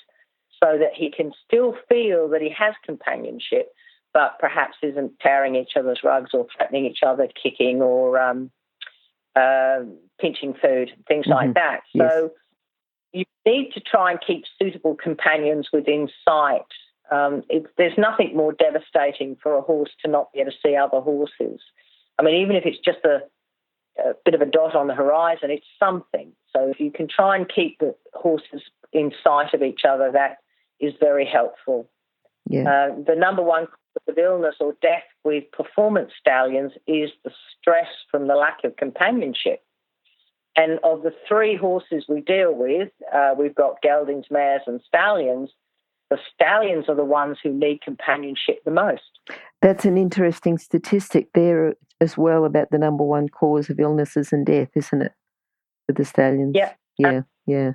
[0.63, 3.73] so that he can still feel that he has companionship,
[4.13, 8.49] but perhaps isn't tearing each other's rugs or threatening each other, kicking or um,
[9.36, 9.79] uh,
[10.17, 11.34] pinching food, things mm-hmm.
[11.34, 11.81] like that.
[11.97, 12.31] So
[13.12, 13.25] yes.
[13.45, 16.62] you need to try and keep suitable companions within sight.
[17.12, 17.43] Um,
[17.77, 21.60] there's nothing more devastating for a horse to not be able to see other horses.
[22.17, 23.23] I mean, even if it's just a,
[23.97, 26.31] a bit of a dot on the horizon, it's something.
[26.55, 30.38] So if you can try and keep the horses in sight of each other, that
[30.79, 31.89] is very helpful.
[32.47, 32.62] Yeah.
[32.62, 37.88] Uh, the number one cause of illness or death with performance stallions is the stress
[38.12, 39.63] from the lack of companionship.
[40.58, 45.49] And of the three horses we deal with, uh, we've got geldings, mares, and stallions.
[46.10, 49.01] The stallions are the ones who need companionship the most.
[49.62, 54.45] That's an interesting statistic there as well about the number one cause of illnesses and
[54.45, 55.13] death, isn't it?
[55.86, 56.53] For the stallions.
[56.55, 56.73] Yeah.
[56.97, 57.21] Yeah.
[57.45, 57.71] Yeah.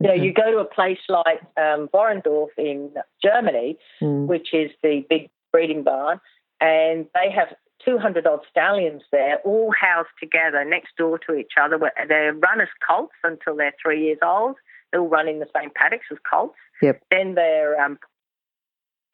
[0.00, 2.90] You know, you go to a place like um, Warendorf in
[3.22, 4.26] Germany, mm.
[4.26, 6.20] which is the big breeding barn,
[6.60, 11.78] and they have 200 odd stallions there, all housed together next door to each other.
[12.08, 14.56] They run as colts until they're three years old.
[14.90, 16.56] They all run in the same paddocks as colts.
[16.80, 17.02] Yep.
[17.10, 17.98] Then they're um,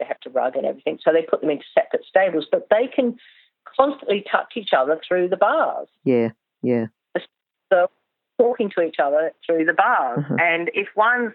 [0.01, 2.47] they have to rug and everything, so they put them into separate stables.
[2.51, 3.17] But they can
[3.77, 5.89] constantly touch each other through the bars.
[6.05, 6.31] Yeah,
[6.63, 6.87] yeah.
[7.73, 7.91] So
[8.39, 10.25] talking to each other through the bars.
[10.25, 10.37] Mm-hmm.
[10.41, 11.35] And if one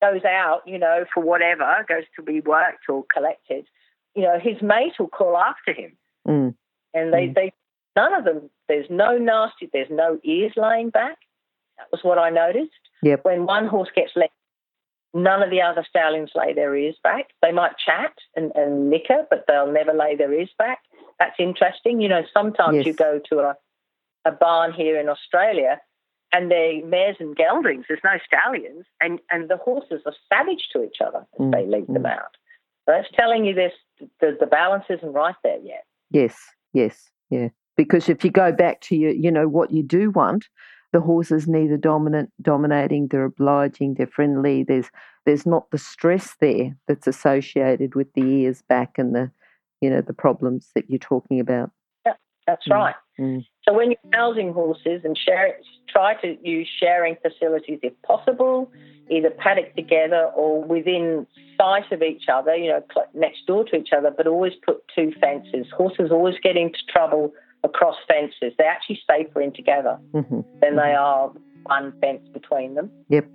[0.00, 3.66] goes out, you know, for whatever, goes to be worked or collected,
[4.14, 5.96] you know, his mate will call after him.
[6.26, 6.54] Mm.
[6.94, 7.34] And they, mm.
[7.34, 7.52] they,
[7.94, 11.18] none of them, there's no nasty, there's no ears laying back.
[11.78, 12.72] That was what I noticed.
[13.02, 13.24] Yep.
[13.24, 14.32] When one horse gets left,
[15.12, 17.28] none of the other stallions lay their ears back.
[17.42, 20.78] They might chat and, and nicker, but they'll never lay their ears back.
[21.18, 22.00] That's interesting.
[22.00, 22.86] You know, sometimes yes.
[22.86, 23.56] you go to a,
[24.24, 25.80] a barn here in Australia
[26.32, 30.82] and the mares and geldings, there's no stallions, and, and the horses are savage to
[30.84, 31.52] each other as mm.
[31.52, 31.94] they lead mm.
[31.94, 32.36] them out.
[32.84, 33.72] So that's telling you this
[34.20, 35.84] the, the balance isn't right there yet.
[36.10, 36.36] Yes,
[36.72, 37.48] yes, yeah.
[37.76, 40.46] Because if you go back to your, you know, what you do want,
[40.92, 44.64] the horse is neither dominant, dominating, they're obliging, they're friendly.
[44.64, 44.90] There's
[45.24, 49.30] there's not the stress there that's associated with the ears back and the,
[49.80, 51.70] you know, the problems that you're talking about.
[52.04, 52.14] Yeah,
[52.46, 52.74] that's mm.
[52.74, 52.94] right.
[53.18, 53.44] Mm.
[53.66, 55.56] So when you're housing horses and share,
[55.88, 58.70] try to use sharing facilities if possible,
[59.10, 62.82] either paddock together or within sight of each other, you know,
[63.14, 65.66] next door to each other, but always put two fences.
[65.76, 67.32] Horses always get into trouble
[67.64, 68.54] across fences.
[68.58, 70.40] They're actually safer in together mm-hmm.
[70.60, 71.32] than they are
[71.64, 72.90] one fence between them.
[73.08, 73.26] Yep.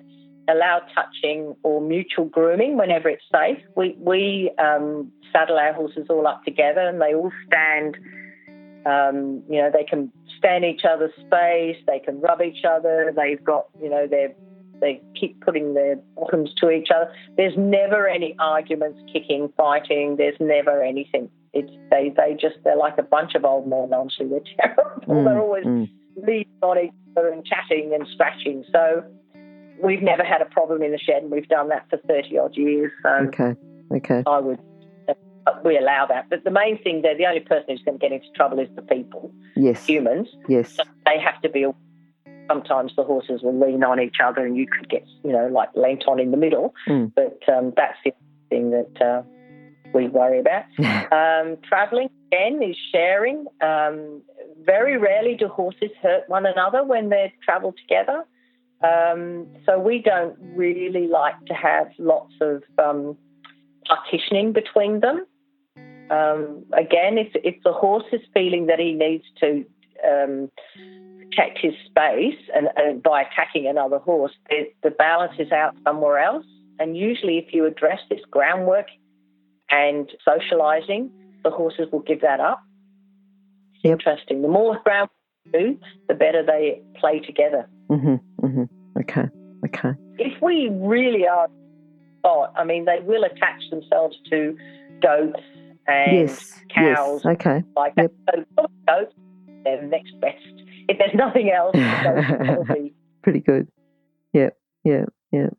[0.48, 3.60] Allow touching or mutual grooming whenever it's safe.
[3.76, 7.98] We we um, saddle our horses all up together, and they all stand
[8.86, 13.44] um, you know, they can stand each other's space, they can rub each other, they've
[13.44, 14.34] got, you know, they
[14.80, 17.14] they keep putting their bottoms to each other.
[17.38, 20.16] There's never any arguments, kicking, fighting.
[20.18, 21.30] There's never anything.
[21.54, 23.94] It's they they just they're like a bunch of old men.
[23.94, 24.84] Honestly, they're terrible.
[25.08, 25.90] Mm, they're always mm.
[26.16, 28.66] leaning on each other and chatting and scratching.
[28.72, 29.04] So
[29.84, 32.56] we've never had a problem in the shed, and we've done that for thirty odd
[32.56, 32.92] years.
[33.04, 33.56] So okay,
[33.96, 34.24] okay.
[34.26, 34.60] I would
[35.64, 36.30] we allow that.
[36.30, 38.70] But the main thing there, the only person who's going to get into trouble is
[38.76, 40.28] the people, yes, humans.
[40.48, 41.66] Yes, so they have to be.
[42.48, 45.70] Sometimes the horses will lean on each other, and you could get, you know, like
[45.76, 46.74] lent on in the middle.
[46.88, 47.14] Mm.
[47.16, 48.12] But um, that's the
[48.50, 49.22] thing that uh,
[49.94, 50.66] we worry about.
[51.12, 53.46] um, traveling again is sharing.
[53.62, 54.22] Um,
[54.66, 58.26] very rarely do horses hurt one another when they travel together.
[58.84, 63.18] Um, so we don't really like to have lots of um,
[63.86, 65.26] partitioning between them.
[66.10, 69.64] Um, again, if, if the horse is feeling that he needs to
[70.06, 70.52] um,
[71.20, 76.20] protect his space and, and, by attacking another horse, the, the balance is out somewhere
[76.20, 76.46] else.
[76.80, 78.88] And usually, if you address this groundwork
[79.70, 81.12] and socializing,
[81.44, 82.62] the horses will give that up.
[83.84, 84.00] Yep.
[84.00, 84.42] Interesting.
[84.42, 85.10] The more ground
[85.54, 87.70] do, the better they play together.
[87.90, 88.64] Mm-hmm, mm-hmm.
[89.00, 89.26] Okay.
[89.66, 89.92] Okay.
[90.18, 91.48] If we really are,
[92.24, 94.58] oh, I mean, they will attach themselves to
[95.02, 95.40] goats
[95.88, 97.22] and yes, cows.
[97.24, 97.64] Yes, okay.
[97.76, 98.12] Like yep.
[98.28, 98.46] that.
[98.58, 99.14] So goats,
[99.64, 100.38] they're the next best.
[100.88, 101.76] If there's nothing else,
[102.74, 102.94] be...
[103.22, 103.68] pretty good.
[104.34, 104.50] Yeah,
[104.84, 105.50] yeah, yeah.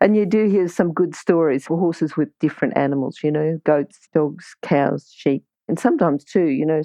[0.00, 4.08] And you do hear some good stories for horses with different animals, you know, goats,
[4.14, 5.44] dogs, cows, sheep.
[5.68, 6.82] And sometimes too, you know,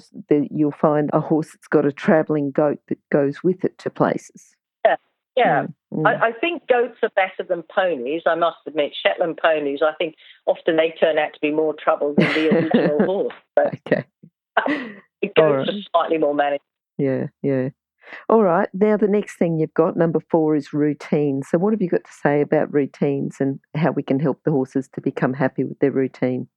[0.50, 4.54] you'll find a horse that's got a travelling goat that goes with it to places.
[5.38, 6.06] Yeah, mm.
[6.06, 8.22] I, I, think goats are better than ponies.
[8.26, 9.80] I must admit, Shetland ponies.
[9.82, 10.16] I think
[10.46, 13.34] often they turn out to be more trouble than the original horse.
[13.54, 14.04] But okay,
[15.36, 15.68] goats right.
[15.68, 16.64] are slightly more manageable.
[16.98, 17.68] Yeah, yeah.
[18.28, 18.68] All right.
[18.72, 21.42] Now the next thing you've got, number four, is routine.
[21.42, 24.50] So what have you got to say about routines and how we can help the
[24.50, 26.48] horses to become happy with their routine?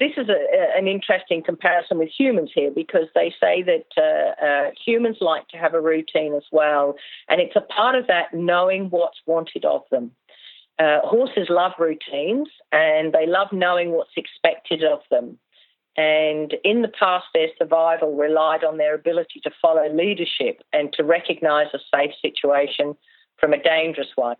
[0.00, 4.70] This is a, an interesting comparison with humans here because they say that uh, uh,
[4.84, 6.96] humans like to have a routine as well,
[7.28, 10.10] and it's a part of that knowing what's wanted of them.
[10.76, 15.38] Uh, horses love routines and they love knowing what's expected of them.
[15.96, 21.04] And in the past, their survival relied on their ability to follow leadership and to
[21.04, 22.96] recognize a safe situation
[23.38, 24.34] from a dangerous one.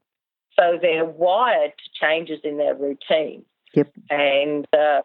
[0.58, 3.44] So they're wired to changes in their routine.
[3.74, 3.92] Yep.
[4.10, 5.02] And uh,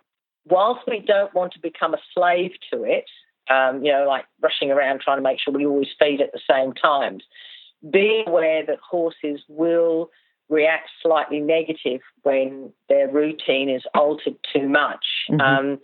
[0.50, 3.06] whilst we don't want to become a slave to it,
[3.50, 6.42] um, you know, like rushing around trying to make sure we always feed at the
[6.50, 7.24] same times,
[7.90, 10.10] be aware that horses will
[10.50, 15.06] react slightly negative when their routine is altered too much.
[15.30, 15.42] Mm-hmm.
[15.42, 15.80] Um,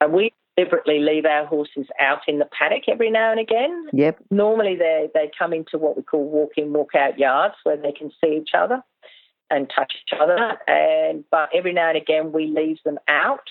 [0.00, 3.86] and we deliberately leave our horses out in the paddock every now and again.
[3.92, 4.18] Yep.
[4.30, 7.92] Normally they they come into what we call walk in, walk out yards where they
[7.92, 8.82] can see each other
[9.50, 10.58] and touch each other.
[10.66, 13.48] And but every now and again we leave them out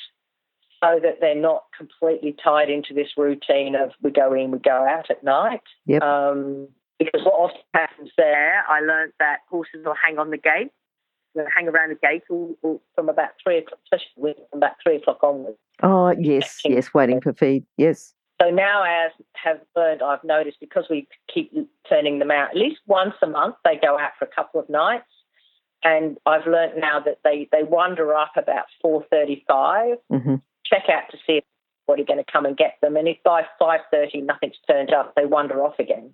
[0.83, 4.85] so that they're not completely tied into this routine of we go in, we go
[4.87, 5.61] out at night.
[5.85, 6.01] Yep.
[6.01, 6.67] Um,
[6.97, 10.71] because what often happens there, I learned that horses will hang on the gate,
[11.35, 14.97] they'll hang around the gate all, all from about three o'clock, especially from about three
[14.97, 15.57] o'clock onwards.
[15.81, 17.65] Oh yes, yes, waiting for feed.
[17.77, 18.13] Yes.
[18.41, 21.51] So now, as have learned, I've noticed because we keep
[21.87, 23.55] turning them out at least once a month.
[23.63, 25.09] They go out for a couple of nights,
[25.83, 29.97] and I've learned now that they they wander up about four thirty-five.
[30.11, 30.35] Mm-hmm
[30.71, 31.43] check out to see if
[31.87, 32.95] anybody going to come and get them.
[32.95, 36.13] And if by 5.30 nothing's turned up, they wander off again.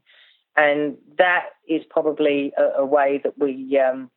[0.56, 4.10] And that is probably a, a way that we um,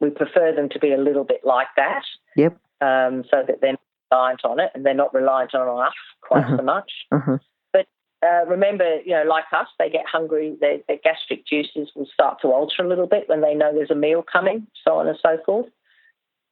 [0.00, 2.02] we prefer them to be a little bit like that.
[2.36, 2.58] Yep.
[2.82, 3.80] Um, so that they're not
[4.12, 6.56] reliant on it and they're not reliant on us quite uh-huh.
[6.58, 6.92] so much.
[7.10, 7.38] Uh-huh.
[7.72, 7.86] But
[8.22, 10.58] uh, remember, you know, like us, they get hungry.
[10.60, 13.90] Their, their gastric juices will start to alter a little bit when they know there's
[13.90, 15.66] a meal coming, so on and so forth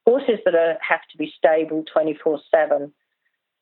[0.07, 2.93] horses that are, have to be stable 24 7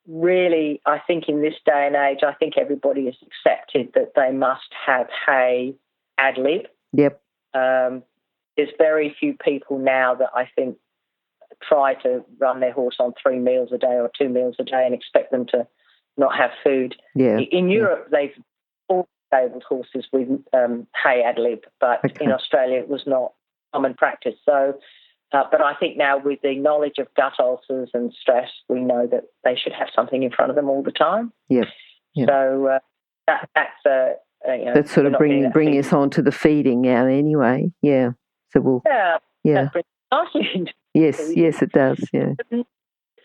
[0.05, 4.31] really i think in this day and age i think everybody has accepted that they
[4.31, 5.73] must have hay
[6.17, 6.67] ad lib.
[6.91, 7.21] Yep.
[7.55, 8.03] Um,
[8.57, 10.77] there's very few people now that i think
[11.61, 14.83] try to run their horse on three meals a day or two meals a day
[14.85, 15.65] and expect them to
[16.17, 16.95] not have food.
[17.15, 17.39] Yeah.
[17.39, 18.19] In europe yeah.
[18.19, 18.43] they've
[18.89, 22.25] all stabled horses with um, hay ad lib but okay.
[22.25, 23.31] in australia it was not
[23.73, 24.35] common practice.
[24.45, 24.75] So
[25.33, 29.07] uh, but I think now with the knowledge of gut ulcers and stress, we know
[29.11, 31.31] that they should have something in front of them all the time.
[31.49, 32.25] Yeah.
[32.27, 32.79] So uh,
[33.27, 34.13] that, that's uh,
[34.47, 37.07] uh, you know, that's sort of bringing bringing us on to the feeding now.
[37.07, 38.11] Anyway, yeah.
[38.51, 39.69] So we'll yeah yeah.
[40.93, 41.99] Yes, yes, it does.
[42.13, 42.33] Yeah.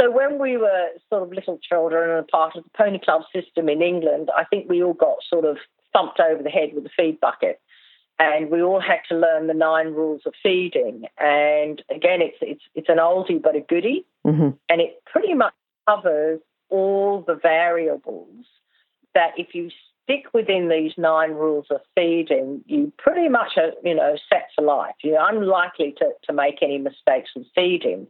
[0.00, 3.22] So when we were sort of little children and a part of the pony club
[3.34, 5.58] system in England, I think we all got sort of
[5.92, 7.60] thumped over the head with a feed bucket
[8.18, 11.04] and we all had to learn the nine rules of feeding.
[11.18, 14.50] And again, it's it's it's an oldie but a goodie, mm-hmm.
[14.68, 15.54] and it pretty much
[15.88, 18.44] covers all the variables
[19.14, 19.70] that if you
[20.02, 24.62] stick within these nine rules of feeding, you pretty much are you know set for
[24.62, 24.94] life.
[25.02, 28.08] You're unlikely to to make any mistakes with feeding.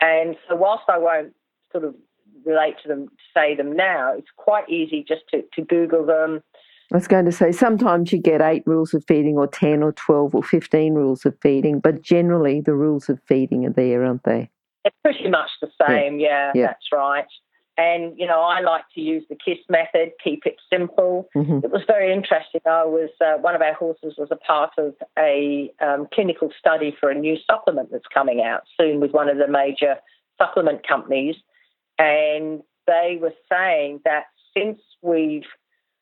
[0.00, 1.34] And so, whilst I won't
[1.70, 1.94] sort of
[2.44, 6.42] relate to them, say them now, it's quite easy just to, to Google them
[6.92, 9.92] I was going to say sometimes you get eight rules of feeding, or 10, or
[9.92, 14.24] 12, or 15 rules of feeding, but generally the rules of feeding are there, aren't
[14.24, 14.50] they?
[14.84, 16.66] It's pretty much the same, yeah, yeah, yeah.
[16.66, 17.24] that's right.
[17.78, 21.28] And, you know, I like to use the KISS method, keep it simple.
[21.34, 21.60] Mm-hmm.
[21.64, 22.60] It was very interesting.
[22.66, 26.94] I was, uh, one of our horses was a part of a um, clinical study
[27.00, 29.96] for a new supplement that's coming out soon with one of the major
[30.36, 31.36] supplement companies.
[31.98, 34.24] And they were saying that
[34.54, 35.46] since we've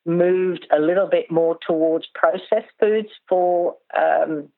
[0.05, 4.49] moved a little bit more towards processed foods for um,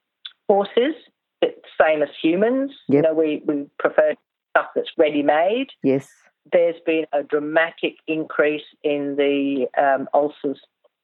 [0.47, 0.95] horses,
[1.79, 2.71] same as humans.
[2.87, 2.95] Yep.
[2.95, 4.13] You know, we, we prefer
[4.51, 5.67] stuff that's ready made.
[5.83, 6.09] Yes.
[6.51, 10.59] There's been a dramatic increase in the um, ulcers.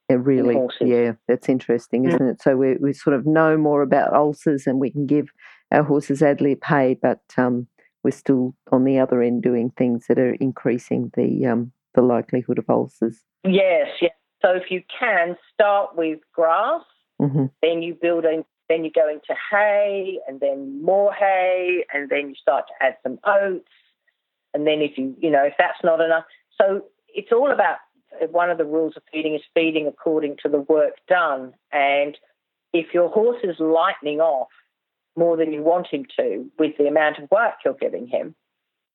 [0.09, 2.31] Yeah, really, yeah, that's interesting, isn't mm.
[2.31, 2.41] it?
[2.41, 5.29] So we, we sort of know more about ulcers and we can give
[5.71, 7.67] our horses ad lib hay, but um,
[8.03, 12.57] we're still on the other end doing things that are increasing the um, the likelihood
[12.57, 13.19] of ulcers.
[13.43, 14.11] Yes, yes.
[14.41, 16.83] So if you can start with grass,
[17.21, 17.45] mm-hmm.
[17.61, 22.29] then you build in, then you go into hay, and then more hay, and then
[22.29, 23.67] you start to add some oats,
[24.53, 26.23] and then if you you know if that's not enough,
[26.59, 27.77] so it's all about
[28.31, 32.17] one of the rules of feeding is feeding according to the work done, and
[32.73, 34.49] if your horse is lightening off
[35.15, 38.35] more than you want him to with the amount of work you're giving him,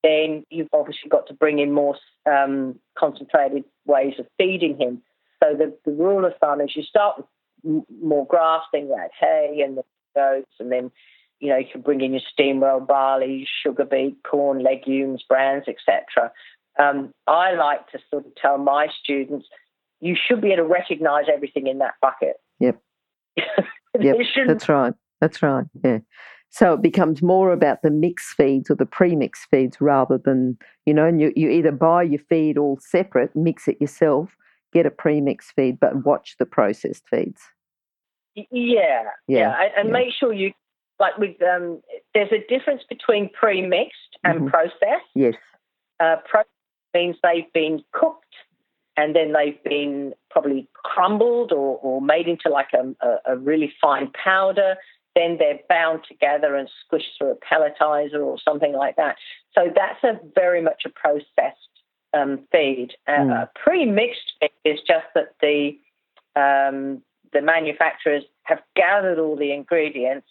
[0.02, 5.02] then you've obviously got to bring in more um, concentrated ways of feeding him.
[5.42, 9.62] So the, the rule of thumb is you start with more grass, then you hay
[9.64, 10.90] and the oats, and then
[11.40, 15.66] you know you can bring in your steam roll barley, sugar beet, corn, legumes, brands,
[15.68, 16.32] etc.
[16.78, 19.46] Um, I like to sort of tell my students,
[20.00, 22.36] you should be able to recognise everything in that bucket.
[22.60, 22.80] Yep.
[24.00, 24.16] yep.
[24.46, 24.92] That's right.
[25.20, 25.66] That's right.
[25.84, 25.98] Yeah.
[26.50, 30.56] So it becomes more about the mix feeds or the pre-mix feeds rather than,
[30.86, 34.36] you know, and you, you either buy your feed all separate, mix it yourself,
[34.74, 37.40] get a pre-mix feed, but watch the processed feeds.
[38.34, 39.68] Yeah, yeah, yeah.
[39.76, 39.92] and, yeah.
[39.92, 40.52] make sure you
[40.98, 41.80] like with um.
[42.12, 44.48] There's a difference between pre-mixed and mm-hmm.
[44.48, 45.10] processed.
[45.14, 45.34] Yes.
[46.00, 46.50] Uh, processed
[46.92, 48.24] means they've been cooked
[48.96, 53.72] and then they've been probably crumbled or, or made into like a, a, a really
[53.80, 54.76] fine powder
[55.14, 59.16] then they're bound together and squished through a pelletizer or something like that.
[59.54, 61.68] So that's a very much a processed
[62.14, 62.92] um, feed.
[63.06, 63.48] Uh, mm.
[63.54, 65.78] pre-mixed feed is just that the
[66.36, 67.02] um,
[67.32, 70.28] the manufacturers have gathered all the ingredients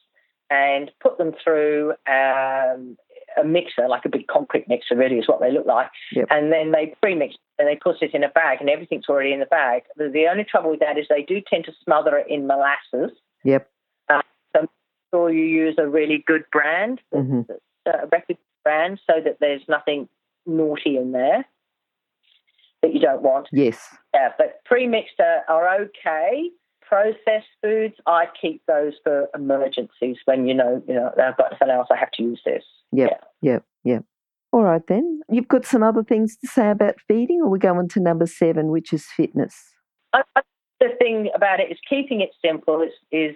[0.50, 2.98] and put them through um,
[3.38, 5.90] a mixer, like a big concrete mixer, really is what they look like.
[6.14, 6.28] Yep.
[6.30, 9.40] And then they pre-mix and they put it in a bag, and everything's already in
[9.40, 9.84] the bag.
[9.98, 13.12] The only trouble with that is they do tend to smother it in molasses.
[13.44, 13.70] Yep
[15.14, 17.42] sure you use a really good brand, mm-hmm.
[17.86, 20.10] a reputable brand, so that there's nothing
[20.46, 21.46] naughty in there
[22.84, 23.48] that you don't want.
[23.52, 23.80] Yes.
[24.14, 26.50] Yeah, but pre-mixed are, are okay.
[26.82, 31.70] Processed foods, I keep those for emergencies when you know, you know, I've got something
[31.72, 32.64] else, I have to use this.
[32.92, 33.10] Yep,
[33.42, 34.04] yeah, yep, yep.
[34.52, 35.22] All right then.
[35.30, 38.28] You've got some other things to say about feeding, or we go on to number
[38.28, 39.56] seven, which is fitness.
[40.14, 40.42] I, I,
[40.80, 43.36] the thing about it is keeping it simple is, is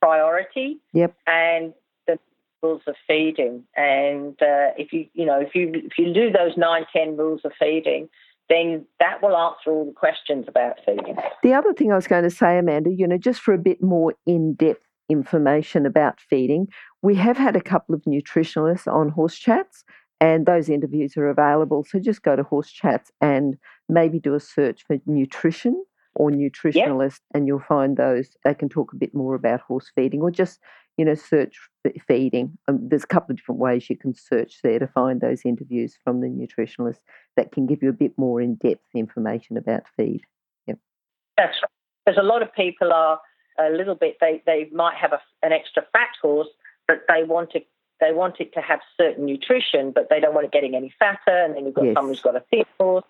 [0.00, 0.78] priority.
[0.92, 1.16] Yep.
[1.26, 1.72] And
[2.06, 2.20] the
[2.62, 3.64] rules of feeding.
[3.76, 7.40] And uh, if you you know if you if you do those nine ten rules
[7.44, 8.08] of feeding,
[8.48, 11.16] then that will answer all the questions about feeding.
[11.42, 13.82] The other thing I was going to say, Amanda, you know, just for a bit
[13.82, 16.68] more in depth information about feeding,
[17.02, 19.84] we have had a couple of nutritionalists on Horse Chats.
[20.18, 21.84] And those interviews are available.
[21.86, 23.58] So just go to Horse Chats and
[23.90, 25.84] maybe do a search for nutrition
[26.14, 27.34] or nutritionalist, yep.
[27.34, 28.30] and you'll find those.
[28.42, 30.58] They can talk a bit more about horse feeding, or just
[30.96, 31.56] you know search
[32.06, 32.56] feeding.
[32.68, 35.98] Um, there's a couple of different ways you can search there to find those interviews
[36.02, 37.00] from the nutritionalist
[37.36, 40.22] that can give you a bit more in depth information about feed.
[40.66, 40.78] Yep.
[41.36, 41.70] That's right.
[42.04, 43.20] Because a lot of people are
[43.58, 44.16] a little bit.
[44.20, 46.48] They they might have a, an extra fat horse,
[46.86, 47.60] but they want to
[48.00, 51.44] they want it to have certain nutrition, but they don't want it getting any fatter.
[51.44, 51.94] And then you've got yes.
[51.94, 53.04] someone who's got a thin horse,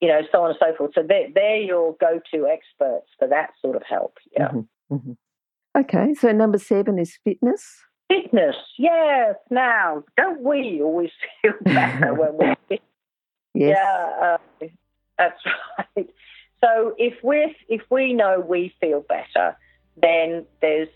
[0.00, 0.92] you know, so on and so forth.
[0.94, 4.18] So they're, they're your go to experts for that sort of help.
[4.32, 4.48] Yeah.
[4.48, 5.12] Mm-hmm, mm-hmm.
[5.76, 7.64] Okay, so number seven is fitness.
[8.08, 9.34] Fitness, yes.
[9.50, 11.10] Now, don't we always
[11.42, 12.82] feel better when we're fit?
[13.54, 13.76] Yes.
[13.76, 14.66] Yeah, uh,
[15.18, 15.40] that's
[15.96, 16.08] right.
[16.62, 19.56] So if we if we know we feel better,
[20.00, 20.88] then there's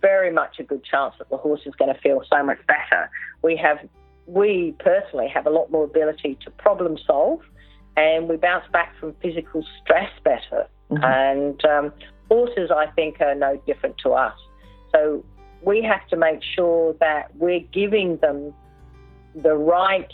[0.00, 3.10] very much a good chance that the horse is going to feel so much better.
[3.42, 3.78] We have
[4.26, 7.40] we personally have a lot more ability to problem solve
[7.96, 10.66] and we bounce back from physical stress better.
[10.90, 11.04] Mm-hmm.
[11.04, 11.92] And um,
[12.30, 14.36] horses, I think, are no different to us.
[14.92, 15.24] So
[15.62, 18.54] we have to make sure that we're giving them
[19.34, 20.12] the right,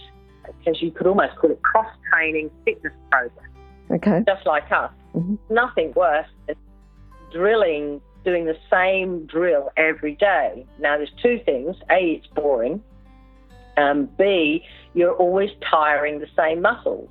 [0.58, 3.50] because you could almost call it, cross training fitness program.
[3.90, 4.22] Okay.
[4.26, 4.92] Just like us.
[5.14, 5.36] Mm-hmm.
[5.62, 6.56] Nothing worse than
[7.32, 10.66] drilling, doing the same drill every day.
[10.78, 11.76] Now, there's two things.
[11.90, 12.82] A, it's boring.
[13.76, 14.64] Um, B,
[14.94, 17.10] you're always tiring the same muscles.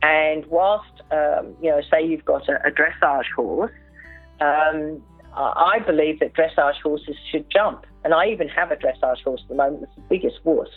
[0.00, 3.72] And whilst, um, you know, say you've got a, a dressage horse,
[4.40, 5.02] um,
[5.34, 7.86] I believe that dressage horses should jump.
[8.04, 10.68] And I even have a dressage horse at the moment that's the biggest wuss.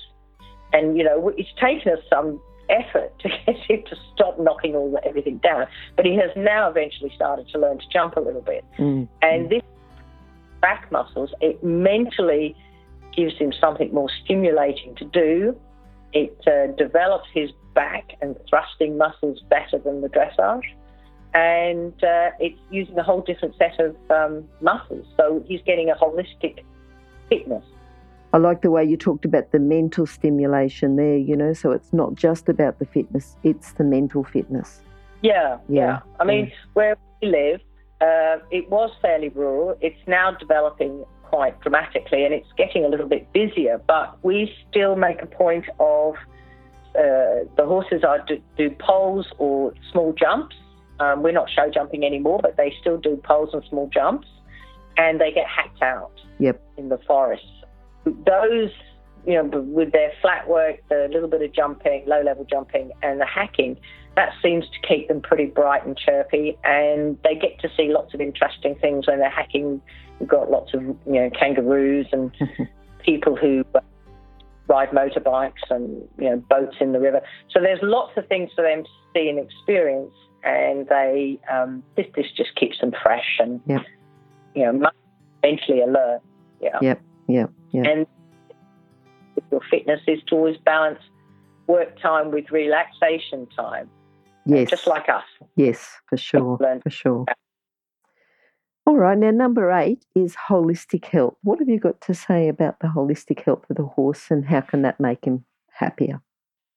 [0.74, 2.40] And, you know, it's taken us some
[2.70, 5.68] effort to get him to stop knocking all the, everything down.
[5.96, 8.64] But he has now eventually started to learn to jump a little bit.
[8.80, 9.08] Mm.
[9.22, 9.62] And this
[10.62, 12.56] back muscles, it mentally
[13.16, 15.60] gives him something more stimulating to do.
[16.14, 20.64] It uh, develops his back and thrusting muscles better than the dressage.
[21.34, 25.06] And uh, it's using a whole different set of um, muscles.
[25.18, 26.64] So he's getting a holistic
[27.30, 27.64] fitness.
[28.34, 31.92] I like the way you talked about the mental stimulation there, you know, so it's
[31.92, 34.82] not just about the fitness, it's the mental fitness.
[35.22, 35.86] Yeah, yeah.
[35.86, 36.00] yeah.
[36.20, 36.56] I mean, yeah.
[36.74, 37.60] where we live,
[38.00, 39.78] uh, it was fairly rural.
[39.82, 44.96] It's now developing quite dramatically and it's getting a little bit busier, but we still
[44.96, 46.16] make a point of
[46.96, 50.56] uh, the horses are do, do, poles or small jumps.
[51.02, 54.28] Um, we're not show jumping anymore, but they still do poles and small jumps,
[54.98, 56.62] and they get hacked out yep.
[56.78, 57.44] in the forest.
[58.06, 58.70] Those,
[59.26, 63.20] you know, with their flat work, the little bit of jumping, low level jumping, and
[63.20, 63.80] the hacking,
[64.16, 68.14] that seems to keep them pretty bright and chirpy, and they get to see lots
[68.14, 69.82] of interesting things when they're hacking.
[70.20, 72.32] We've got lots of, you know, kangaroos and
[73.04, 73.64] people who
[74.68, 77.22] ride motorbikes and you know boats in the river.
[77.50, 82.08] So there's lots of things for them to see and experience, and they um, this
[82.16, 83.82] this just keeps them fresh and Yep.
[84.56, 84.90] you know
[85.44, 86.22] mentally alert.
[86.62, 86.78] Yeah.
[86.82, 87.02] Yep.
[87.28, 87.52] Yep.
[87.72, 87.86] Yep.
[87.86, 88.08] And
[89.52, 91.00] your fitness is to always balance
[91.68, 93.90] work time with relaxation time,
[94.46, 94.70] yes.
[94.70, 95.24] just like us.
[95.56, 96.58] Yes, for sure.
[96.84, 97.26] For sure.
[98.86, 99.18] All right.
[99.18, 101.36] Now, number eight is holistic health.
[101.44, 104.62] What have you got to say about the holistic health of the horse and how
[104.62, 106.22] can that make him happier?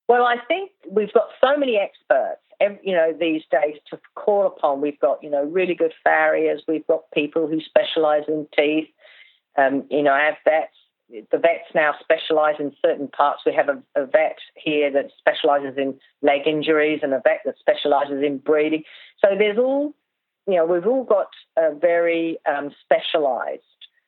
[0.08, 2.42] Well, I think we've got so many experts,
[2.82, 4.80] you know, these days to call upon.
[4.80, 6.62] We've got, you know, really good farriers.
[6.66, 8.88] We've got people who specialise in teeth.
[9.56, 10.76] Um, you know, I have vets.
[11.30, 13.42] The vets now specialise in certain parts.
[13.44, 17.58] We have a, a vet here that specialises in leg injuries and a vet that
[17.58, 18.84] specialises in breeding.
[19.20, 19.94] So there's all,
[20.46, 23.62] you know, we've all got uh, very um, specialised.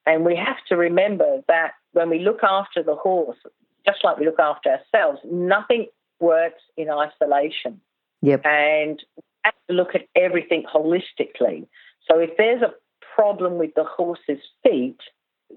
[0.07, 3.39] And we have to remember that when we look after the horse,
[3.87, 5.87] just like we look after ourselves, nothing
[6.21, 7.81] works in isolation.
[8.23, 8.45] Yep.
[8.45, 9.03] And
[9.45, 11.67] have to look at everything holistically.
[12.11, 12.75] So if there's a
[13.15, 14.99] problem with the horse's feet,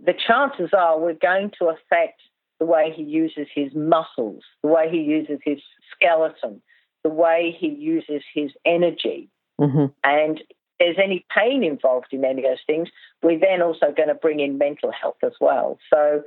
[0.06, 2.22] the chances are we're going to affect
[2.60, 5.60] the way he uses his muscles, the way he uses his
[5.92, 6.62] skeleton,
[7.04, 9.30] the way he uses his energy.
[9.60, 12.90] hmm And if there's any pain involved in any of those things,
[13.24, 15.78] we're then also going to bring in mental health as well.
[15.94, 16.24] So,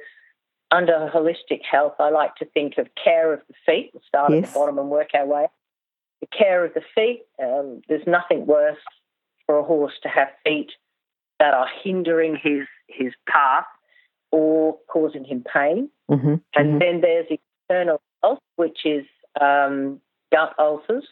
[0.71, 3.91] under holistic health, I like to think of care of the feet.
[3.93, 5.47] We'll start at the bottom and work our way.
[6.23, 8.79] The care of the feet, um, there's nothing worse
[9.45, 10.71] for a horse to have feet
[11.41, 13.65] that are hindering his, his path
[14.31, 15.91] or causing him pain.
[16.09, 19.05] hmm And then there's external health, which is
[19.41, 20.01] um,
[20.31, 21.05] gut ulcers.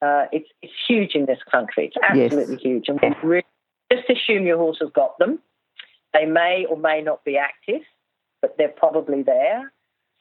[0.00, 1.86] Uh, it's, it's huge in this country.
[1.86, 2.26] It's Yes.
[2.30, 2.88] absolutely huge.
[2.88, 3.42] And really,
[3.92, 5.40] just assume your horse has got them.
[6.12, 7.82] They may or may not be active,
[8.40, 9.72] but they're probably there.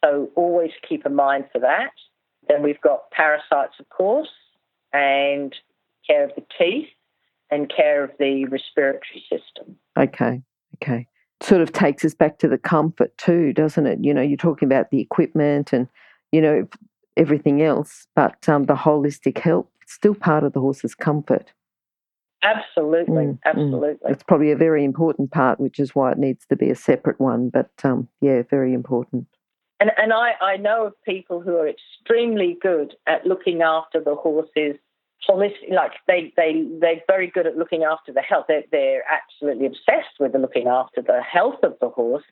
[0.03, 1.91] So always keep a mind for that.
[2.47, 4.29] Then we've got parasites, of course,
[4.93, 5.53] and
[6.07, 6.87] care of the teeth
[7.51, 9.75] and care of the respiratory system.
[9.97, 10.41] Okay.
[10.75, 11.07] Okay.
[11.41, 13.99] Sort of takes us back to the comfort too, doesn't it?
[14.01, 15.87] You know, you're talking about the equipment and,
[16.31, 16.67] you know,
[17.17, 21.53] everything else, but um, the holistic health, still part of the horse's comfort.
[22.43, 23.39] Absolutely, Mm, mm.
[23.45, 24.11] absolutely.
[24.11, 27.19] It's probably a very important part, which is why it needs to be a separate
[27.19, 27.49] one.
[27.49, 29.27] But um, yeah, very important.
[29.79, 34.15] And and I, I know of people who are extremely good at looking after the
[34.15, 34.77] horses
[35.27, 38.45] holistic like they they they're very good at looking after the health.
[38.47, 42.23] They're they're absolutely obsessed with looking after the health of the horse,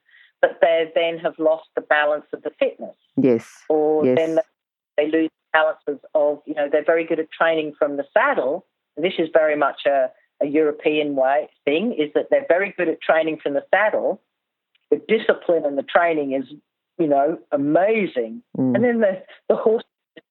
[0.41, 2.95] but they then have lost the balance of the fitness.
[3.15, 3.47] Yes.
[3.69, 4.17] Or Yes.
[4.17, 4.39] then
[4.97, 8.65] they lose balances of, you know, they're very good at training from the saddle.
[8.97, 13.01] This is very much a, a European way thing, is that they're very good at
[13.01, 14.21] training from the saddle.
[14.91, 16.45] The discipline and the training is,
[16.97, 18.43] you know, amazing.
[18.57, 18.75] Mm.
[18.75, 19.83] And then the, the horse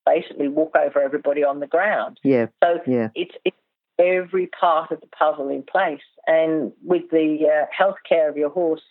[0.07, 2.19] basically walk over everybody on the ground.
[2.23, 2.47] Yeah.
[2.63, 3.09] So Yeah.
[3.15, 3.57] it's, it's
[3.99, 6.01] every part of the puzzle in place.
[6.27, 8.83] And with the uh, health care of your horse,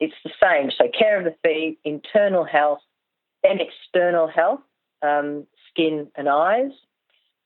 [0.00, 0.70] it's the same.
[0.76, 2.80] So care of the feet, internal health,
[3.42, 4.60] then external health,
[5.02, 6.72] um, skin and eyes.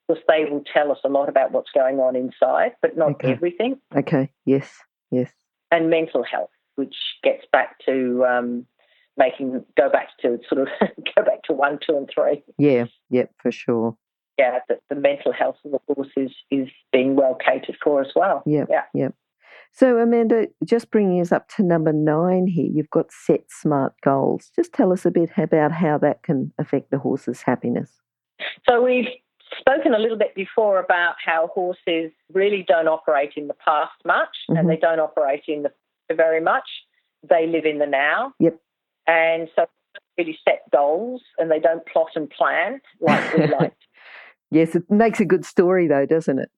[0.06, 3.32] Because they will tell us a lot about what's going on inside, but not Okay.
[3.32, 3.78] everything.
[3.94, 4.30] Okay.
[4.46, 4.78] Yes.
[5.10, 5.30] Yes.
[5.70, 8.66] And mental health, which gets back to um,
[9.18, 10.68] making go back to sort of
[11.16, 12.42] go back to one, two, and three.
[12.58, 12.86] Yeah.
[13.10, 13.32] Yep.
[13.42, 13.96] For sure.
[14.38, 18.12] yeah, that the mental health of the horse is, is being well catered for as
[18.14, 18.42] well.
[18.46, 18.68] Yep.
[18.70, 18.82] Yeah.
[18.94, 19.14] Yep.
[19.72, 24.50] So, Amanda, just bringing us up to number nine here, you've got set smart goals.
[24.56, 27.90] Just tell us a bit about how that can affect the horse's happiness.
[28.68, 29.08] So we've
[29.58, 34.36] spoken a little bit before about how horses really don't operate in the past much
[34.48, 34.58] Mhm.
[34.60, 35.72] and they don't operate in the
[36.14, 36.68] very much.
[37.28, 38.32] They live in the now.
[38.38, 38.58] Yep.
[39.08, 39.66] And so
[40.16, 43.74] really set goals and they don't plot and plan like we like.
[44.50, 46.50] Yes, it makes a good story, though, doesn't it?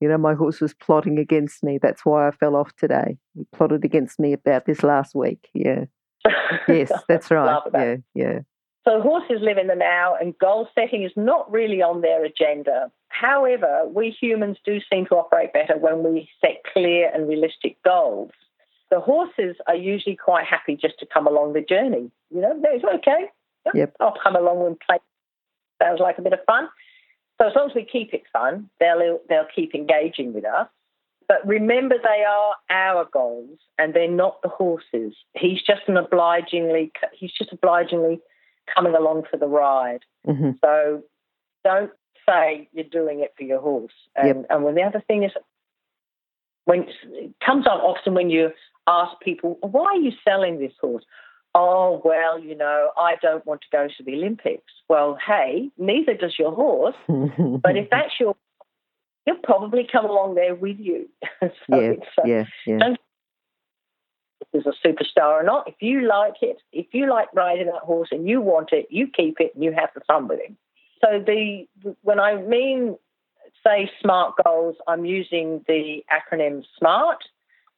[0.00, 1.78] You know, my horse was plotting against me.
[1.80, 3.16] That's why I fell off today.
[3.34, 5.48] He plotted against me about this last week.
[5.52, 5.86] Yeah.
[6.68, 7.60] Yes, that's right.
[7.74, 7.96] Yeah.
[8.14, 8.38] Yeah.
[8.86, 12.90] So horses live in the now, and goal setting is not really on their agenda.
[13.08, 18.30] However, we humans do seem to operate better when we set clear and realistic goals.
[18.94, 22.12] The horses are usually quite happy just to come along the journey.
[22.30, 23.26] You know, it's okay.
[23.74, 23.96] Yep.
[23.98, 24.98] I'll come along and play.
[25.82, 26.68] Sounds like a bit of fun.
[27.40, 30.68] So as long as we keep it fun, they'll they'll keep engaging with us.
[31.26, 35.16] But remember, they are our goals, and they're not the horses.
[35.34, 38.20] He's just an obligingly he's just obligingly
[38.72, 40.04] coming along for the ride.
[40.24, 41.02] hmm So
[41.64, 41.90] don't
[42.28, 43.92] say you're doing it for your horse.
[44.14, 45.32] And, and when the other thing is,
[46.64, 48.50] when it comes up often when you
[48.86, 51.04] ask people, why are you selling this horse?
[51.54, 54.72] oh, well, you know, I don't want to go to the Olympics.
[54.88, 56.96] Well, hey, neither does your horse.
[57.06, 58.34] but if that's your,
[59.24, 61.08] he'll probably come along there with you.
[61.40, 62.78] so yeah, uh, yeah, yeah.
[62.78, 62.98] Don't
[64.52, 65.66] is a superstar or not.
[65.66, 69.08] If you like it, if you like riding that horse and you want it, you
[69.08, 70.56] keep it and you have the fun with him.
[71.04, 71.66] So the
[72.02, 72.96] when I mean
[73.66, 77.24] say SMART goals, I'm using the acronym SMART,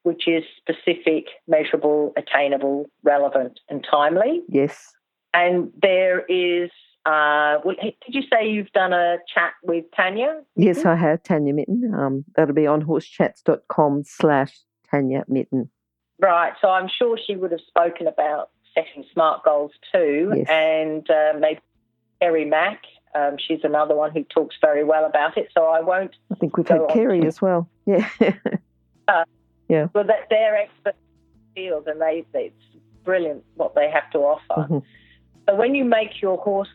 [0.06, 4.40] which is specific, measurable, attainable, relevant, and timely.
[4.48, 4.92] Yes.
[5.34, 6.70] And there is
[7.04, 10.42] uh, did you say you've done a chat with Tanya?
[10.54, 11.92] Yes, I have, Tanya Mitten.
[11.92, 14.56] Um, that'll be on horsechats.com slash
[14.88, 15.70] Tanya Mitten.
[16.20, 16.52] Right.
[16.60, 20.32] So I'm sure she would have spoken about setting smart goals too.
[20.36, 20.46] Yes.
[20.48, 21.60] And uh, maybe
[22.20, 22.82] Kerry Mack,
[23.14, 25.48] um, she's another one who talks very well about it.
[25.52, 26.14] So I won't.
[26.32, 27.68] I think we've had Kerry as well.
[27.86, 28.08] Yeah.
[29.06, 29.24] uh,
[29.68, 29.88] yeah.
[29.94, 30.98] Well, that they're experts
[31.34, 34.62] in the field and they, they, it's brilliant what they have to offer.
[34.62, 34.78] Mm-hmm.
[35.48, 36.68] So when you make your horse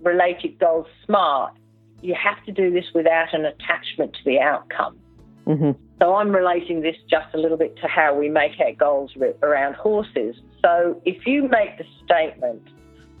[0.00, 1.54] related goals smart,
[2.02, 4.98] you have to do this without an attachment to the outcome.
[5.46, 5.72] Mm-hmm.
[6.00, 9.12] So I'm relating this just a little bit to how we make our goals
[9.42, 10.36] around horses.
[10.62, 12.62] So if you make the statement,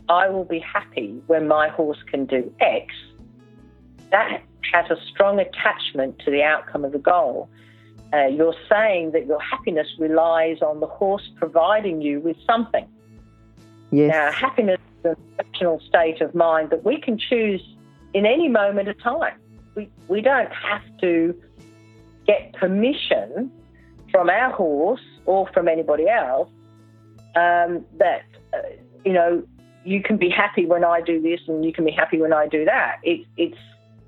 [0.08, 2.86] I will be happy when my horse can do X,
[4.10, 4.42] that
[4.72, 7.48] has a strong attachment to the outcome of the goal.
[8.12, 12.86] Uh, you're saying that your happiness relies on the horse providing you with something.
[13.92, 14.10] Yes.
[14.12, 17.62] Now, happiness is an emotional state of mind that we can choose
[18.12, 19.34] in any moment of time.
[19.74, 21.40] We, we don't have to
[22.26, 23.50] get permission
[24.10, 26.50] from our horse or from anybody else
[27.36, 28.58] um, that, uh,
[29.04, 29.42] you know,
[29.84, 32.46] you can be happy when I do this and you can be happy when I
[32.46, 32.96] do that.
[33.02, 33.56] It, it's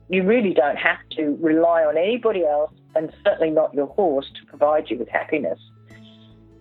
[0.08, 4.46] you really don't have to rely on anybody else and certainly not your horse to
[4.46, 5.58] provide you with happiness.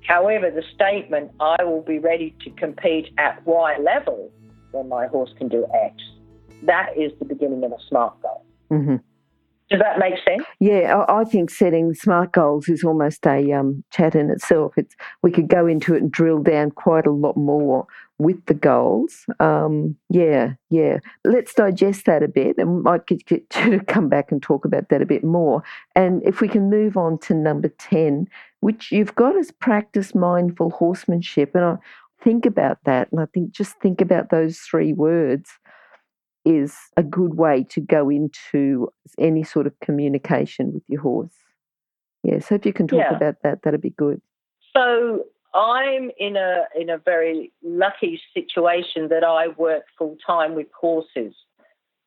[0.08, 4.32] However, the statement, I will be ready to compete at Y level
[4.72, 5.96] when my horse can do X,
[6.64, 8.46] that is the beginning of a smart goal.
[8.72, 8.96] Mm-hmm.
[9.72, 10.44] Does that make sense?
[10.60, 14.74] Yeah, I think setting smart goals is almost a um, chat in itself.
[14.76, 18.54] It's we could go into it and drill down quite a lot more with the
[18.54, 19.26] goals.
[19.40, 21.00] Um, yeah, yeah.
[21.24, 24.90] Let's digest that a bit, and might get, get to come back and talk about
[24.90, 25.64] that a bit more.
[25.96, 28.28] And if we can move on to number ten,
[28.60, 31.78] which you've got as practice mindful horsemanship, and I
[32.22, 35.50] think about that, and I think just think about those three words
[36.46, 38.90] is a good way to go into
[39.20, 41.36] any sort of communication with your horse.
[42.24, 43.16] Yeah, so if you can talk Yeah.
[43.16, 44.22] about that, that'd be good.
[44.74, 50.72] So I'm in a in a very lucky situation that I work full time with
[50.72, 51.36] horses,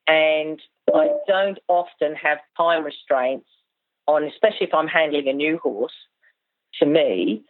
[0.07, 0.61] and
[0.95, 3.49] I don't often have time restraints
[4.07, 5.95] on, especially if I'm handling a new horse.
[6.81, 7.45] To me,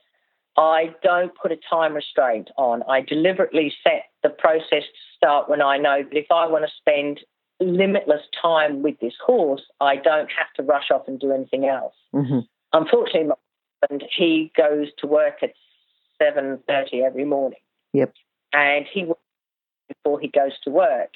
[0.56, 2.82] I don't put a time restraint on.
[2.88, 6.70] I deliberately set the process to start when I know that if I want to
[6.76, 7.20] spend
[7.60, 11.94] limitless time with this horse, I don't have to rush off and do anything else.
[12.12, 12.40] hmm
[12.72, 13.34] Unfortunately, my
[13.82, 15.52] husband, he goes to work at
[16.20, 17.60] 7.30 every morning.
[17.92, 18.12] Yep.
[18.52, 19.20] And he works
[19.88, 21.10] before he goes to work.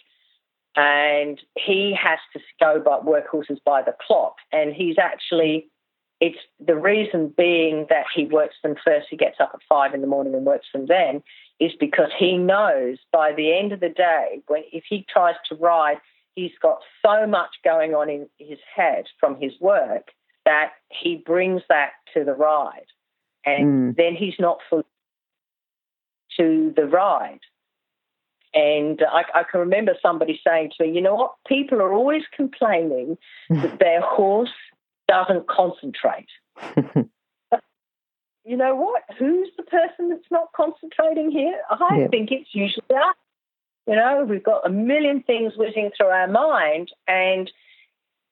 [0.77, 4.37] And he has to go by work horses by the clock.
[4.53, 5.69] And he's actually,
[6.21, 10.01] it's the reason being that he works them first, he gets up at five in
[10.01, 11.25] the morning and works them then,
[11.61, 15.55] is because he knows by the end of the day, when if he tries to
[15.57, 15.99] ride,
[16.35, 20.13] he's got so much going on in his head from his work
[20.45, 22.87] that he brings that to the ride.
[23.45, 23.97] And Mm.
[23.97, 24.85] then he's not full
[26.37, 27.41] to the ride.
[28.55, 31.35] And I, I can remember somebody saying to me, you know what?
[31.47, 33.19] People are always complaining
[33.51, 34.55] that their horse
[35.07, 36.29] doesn't concentrate.
[38.49, 39.03] You know what?
[39.19, 41.61] Who's the person that's not concentrating here?
[41.69, 43.15] I think it's usually us.
[43.87, 47.51] You know, we've got a million things whizzing through our mind, and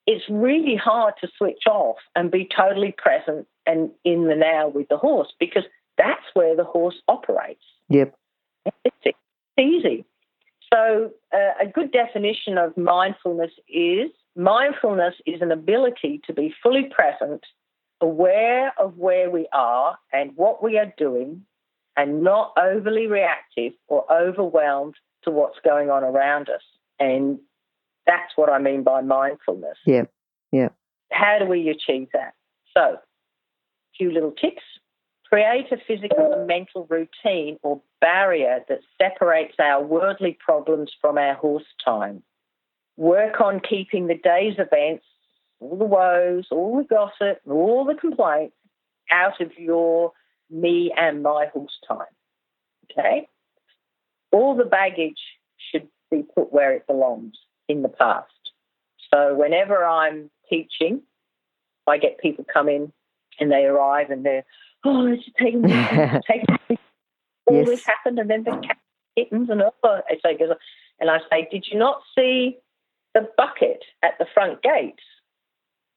[0.06, 4.88] it's really hard to switch off and be totally present and in the now with
[4.88, 5.64] the horse because
[5.98, 7.64] that's where the horse operates.
[7.90, 8.14] Yep.
[8.86, 9.18] It's
[9.60, 10.06] easy.
[10.72, 16.84] So, uh, a good definition of mindfulness is mindfulness is an ability to be fully
[16.84, 17.44] present,
[18.00, 21.42] aware of where we are and what we are doing,
[21.96, 24.94] and not overly reactive or overwhelmed
[25.24, 26.62] to what's going on around us.
[27.00, 27.38] And
[28.06, 29.78] that's what I mean by mindfulness.
[29.86, 30.04] Yeah.
[30.52, 30.68] Yeah.
[31.10, 32.34] How do we achieve that?
[32.76, 33.00] So, a
[33.96, 34.62] few little tips.
[35.28, 41.34] Create a physical and mental routine or barrier that separates our worldly problems from our
[41.34, 42.22] horse time.
[42.96, 45.04] Work on keeping the day's events,
[45.60, 48.54] all the woes, all the gossip, all the complaints
[49.10, 50.12] out of your
[50.50, 52.06] me and my horse time.
[52.90, 53.28] Okay?
[54.36, 55.20] all the baggage
[55.56, 57.34] should be put where it belongs
[57.68, 58.30] in the past.
[59.12, 61.02] So whenever I'm teaching,
[61.86, 62.92] I get people come in
[63.38, 64.44] and they arrive and they're,
[64.84, 65.70] oh, it's taking me,
[66.30, 66.78] taking
[67.46, 67.66] all yes.
[67.66, 68.78] this happened, and then the cat
[69.16, 70.02] kittens and all.
[70.10, 70.40] It's like,
[71.00, 72.58] and I say, did you not see
[73.14, 74.98] the bucket at the front gate?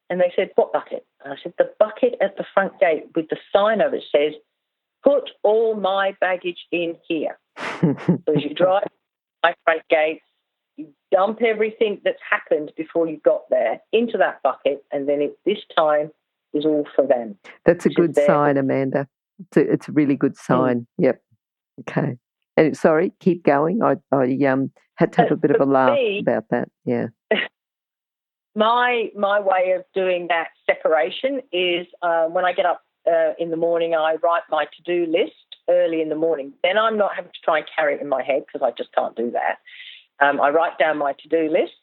[0.09, 1.05] And they said, what bucket?
[1.23, 4.33] And I said, the bucket at the front gate with the sign over it says,
[5.03, 7.37] put all my baggage in here.
[7.81, 7.95] so
[8.35, 8.87] as you drive
[9.43, 10.21] my front gate,
[10.77, 15.37] you dump everything that's happened before you got there into that bucket, and then it,
[15.45, 16.11] this time
[16.53, 17.37] is all for them.
[17.65, 19.07] That's a good sign, Amanda.
[19.39, 20.53] It's a, it's a really good hmm.
[20.53, 20.79] sign.
[20.79, 21.05] Mm.
[21.05, 21.21] Yep.
[21.81, 22.17] Okay.
[22.57, 23.81] And sorry, keep going.
[23.81, 26.69] I, I um, had to have a bit of a laugh me, about that.
[26.85, 27.07] Yeah.
[28.55, 33.51] My my way of doing that separation is uh, when I get up uh, in
[33.51, 35.33] the morning, I write my to do list
[35.69, 36.53] early in the morning.
[36.63, 38.93] Then I'm not having to try and carry it in my head because I just
[38.93, 39.59] can't do that.
[40.19, 41.73] Um, I write down my to do list,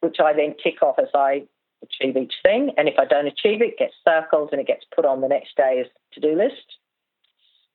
[0.00, 1.44] which I then tick off as I
[1.82, 2.72] achieve each thing.
[2.76, 5.28] And if I don't achieve it, it gets circled and it gets put on the
[5.28, 6.76] next day's to do list.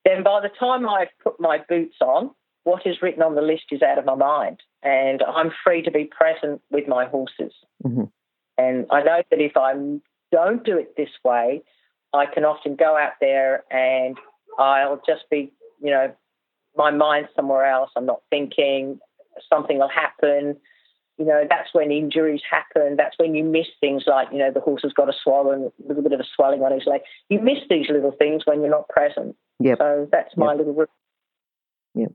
[0.04, 2.32] Then by the time I've put my boots on,
[2.64, 4.62] what is written on the list is out of my mind.
[4.84, 7.54] And I'm free to be present with my horses.
[7.84, 8.04] Mm-hmm.
[8.58, 9.74] And I know that if I
[10.32, 11.64] don't do it this way,
[12.14, 14.18] I can often go out there and
[14.58, 15.52] I'll just be,
[15.82, 16.14] you know,
[16.78, 17.92] my mind somewhere else.
[17.96, 19.00] I'm not thinking.
[19.50, 20.58] Something will happen
[21.18, 22.96] you know, that's when injuries happen.
[22.98, 25.88] That's when you miss things like, you know, the horse has got a swollen, a
[25.88, 27.02] little bit of a swelling on his leg.
[27.30, 29.36] You miss these little things when you're not present.
[29.60, 29.78] Yep.
[29.78, 30.58] So that's my yep.
[30.58, 30.86] little.
[31.96, 32.12] Yep.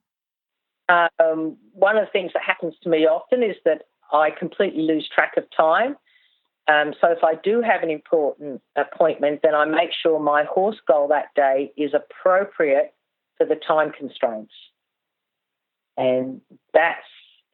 [1.18, 5.08] Um, one of the things that happens to me often is that I completely lose
[5.12, 5.96] track of time.
[6.70, 10.76] Um, so if I do have an important appointment, then I make sure my horse
[10.86, 12.94] goal that day is appropriate
[13.36, 14.52] for the time constraints.
[15.96, 16.40] And
[16.72, 17.06] that's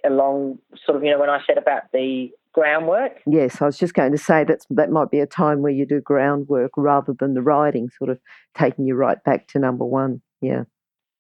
[0.04, 3.20] along sort of, you know, when I said about the groundwork.
[3.26, 5.86] Yes, I was just going to say that that might be a time where you
[5.86, 8.18] do groundwork rather than the riding, sort of
[8.54, 10.20] taking you right back to number one.
[10.42, 10.64] Yeah.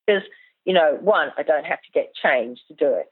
[0.06, 0.22] Because,
[0.64, 3.08] you know, one, I don't have to get changed to do it.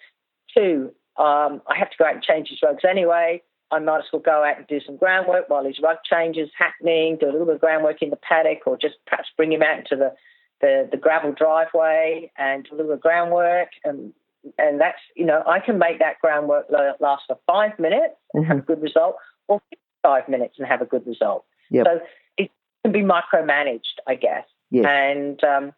[0.54, 3.42] Two, um, I have to go out and change his rugs anyway.
[3.74, 6.50] I might as well go out and do some groundwork while his rug change is
[6.56, 9.62] happening, do a little bit of groundwork in the paddock, or just perhaps bring him
[9.62, 10.12] out into the,
[10.60, 14.12] the, the gravel driveway and do a little bit of groundwork and
[14.58, 16.66] and that's you know I can make that groundwork
[17.00, 18.52] last for five minutes and mm-hmm.
[18.52, 19.16] have a good result,
[19.48, 19.60] or
[20.02, 21.44] five minutes and have a good result.
[21.70, 21.86] Yep.
[21.86, 22.00] So
[22.36, 22.50] it
[22.84, 24.84] can be micromanaged, I guess, yes.
[24.86, 25.72] and um,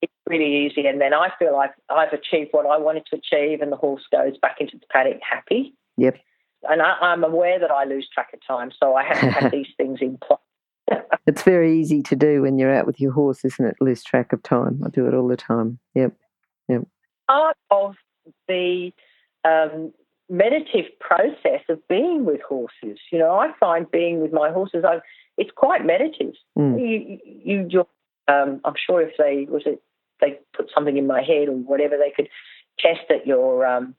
[0.00, 0.86] it's really easy.
[0.86, 4.02] And then I feel like I've achieved what I wanted to achieve, and the horse
[4.10, 5.74] goes back into the paddock happy.
[5.96, 6.18] Yep.
[6.68, 9.50] And I, am aware that I lose track of time, so I have to have
[9.52, 10.40] these things in place.
[11.26, 13.76] it's very easy to do when you're out with your horse, isn't it?
[13.80, 14.82] Lose track of time.
[14.84, 15.78] I do it all the time.
[15.94, 16.12] Yep.
[16.68, 16.82] Yep.
[17.28, 17.96] Part of
[18.48, 18.92] the
[19.44, 19.92] um,
[20.28, 22.98] meditative process of being with horses.
[23.10, 25.00] You know, I find being with my horses, I,
[25.36, 26.34] it's quite meditative.
[26.58, 26.80] Mm.
[26.80, 27.86] You, you,
[28.28, 29.82] um, I'm sure if they was it,
[30.20, 32.28] they put something in my head or whatever, they could
[32.78, 33.94] test that your um,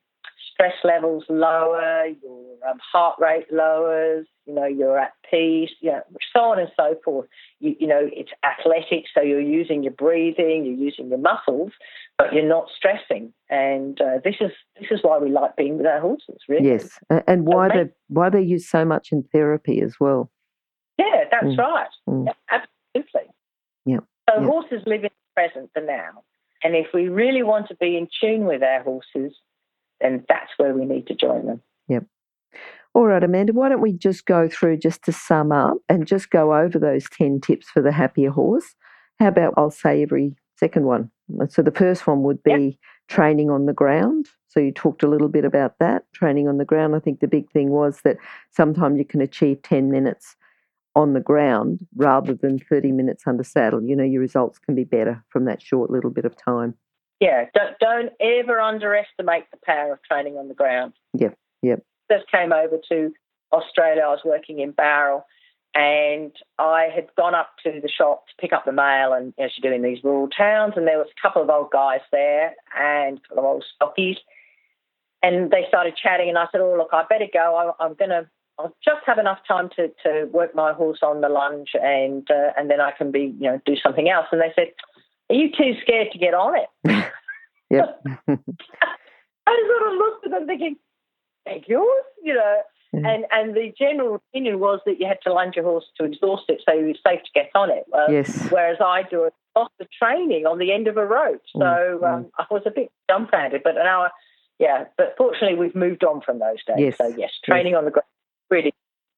[0.58, 6.02] stress levels lower, your um, heart rate lowers, you know, you're at peace, you know,
[6.36, 7.28] so on and so forth.
[7.60, 11.72] You, you know, it's athletic, so you're using your breathing, you're using your muscles,
[12.18, 13.34] but you're not stressing.
[13.50, 16.70] And uh, this is this is why we like being with our horses, really.
[16.70, 16.98] Yes,
[17.28, 20.32] and why they why they use so much in therapy as well.
[20.98, 21.58] Yeah, that's mm.
[21.58, 21.90] right.
[22.10, 22.26] Mm.
[22.26, 22.34] Yeah,
[22.96, 23.32] absolutely.
[23.86, 24.00] Yeah.
[24.30, 26.24] So horses live in the present, the now,
[26.64, 29.38] and if we really want to be in tune with our horses,
[30.02, 31.62] then that's where we need to join them.
[31.88, 32.06] Yep.
[32.94, 36.30] All right, Amanda, why don't we just go through just to sum up and just
[36.32, 38.76] go over those 10 tips for the happier horse?
[39.20, 41.12] How about I'll say every second one?
[41.50, 42.74] So the first one would be yep.
[43.08, 44.28] training on the ground.
[44.48, 46.96] So you talked a little bit about that, training on the ground.
[46.96, 48.18] I think the big thing was that
[48.52, 50.36] sometimes you can achieve 10 minutes
[50.96, 53.84] on the ground rather than 30 minutes under saddle.
[53.84, 56.74] You know, your results can be better from that short little bit of time.
[57.20, 60.94] Yeah, don't, don't ever underestimate the power of training on the ground.
[61.14, 61.84] Yep, yep.
[62.12, 63.12] Just came over to
[63.52, 64.04] Australia.
[64.04, 65.26] I was working in Bowral
[65.78, 69.52] and I had gone up to the shop to pick up the mail, and as
[69.56, 72.56] you do in these rural towns, and there was a couple of old guys there
[72.76, 74.18] and a couple of old stockies,
[75.22, 77.74] and they started chatting, and I said, "Oh, look, I better go.
[77.80, 78.28] I, am going to.
[78.58, 82.54] I'll just have enough time to, to work my horse on the lunge, and uh,
[82.58, 84.97] and then I can be, you know, do something else." And they said, "Are
[85.36, 86.70] you too scared to get on it?"
[87.70, 88.02] yep.
[89.48, 90.76] I sort of looked at them thinking,
[91.46, 92.62] "Thank you," you know.
[92.94, 96.44] And and the general opinion was that you had to lunge your horse to exhaust
[96.48, 97.84] it so you were safe to get on it.
[98.10, 98.48] Yes.
[98.50, 101.42] Whereas I do a lot of training on the end of a rope.
[101.54, 103.62] So Mm, um, I was a bit dumbfounded.
[103.64, 104.10] But now,
[104.58, 106.78] yeah, but fortunately we've moved on from those days.
[106.80, 108.08] Yes, So yes, training on the ground,
[108.50, 108.74] really.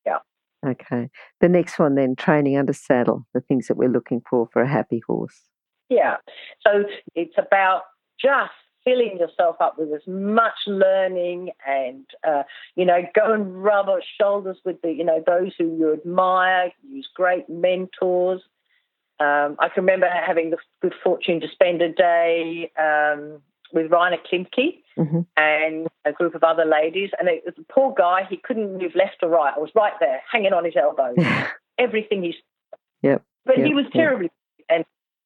[0.06, 0.18] Yeah.
[0.66, 1.10] Okay.
[1.40, 4.68] The next one then, training under saddle, the things that we're looking for for a
[4.68, 5.42] happy horse.
[5.90, 6.18] Yeah.
[6.66, 6.84] So
[7.16, 7.84] it's about
[8.22, 8.52] just
[8.84, 12.44] filling yourself up with as much learning and, uh,
[12.76, 13.88] you know, go and rub
[14.20, 18.42] shoulders with the, you know, those who you admire, use great mentors.
[19.20, 23.42] Um, I can remember having the good fortune to spend a day um,
[23.74, 25.26] with Reiner Klimke Mhm.
[25.38, 27.10] and a group of other ladies.
[27.20, 29.54] And it, was a poor guy, he couldn't move left or right.
[29.56, 31.18] I was right there, hanging on his elbows.
[31.78, 32.36] Everything he
[33.02, 33.94] Yep, but he yep, was yep.
[33.94, 34.32] terribly,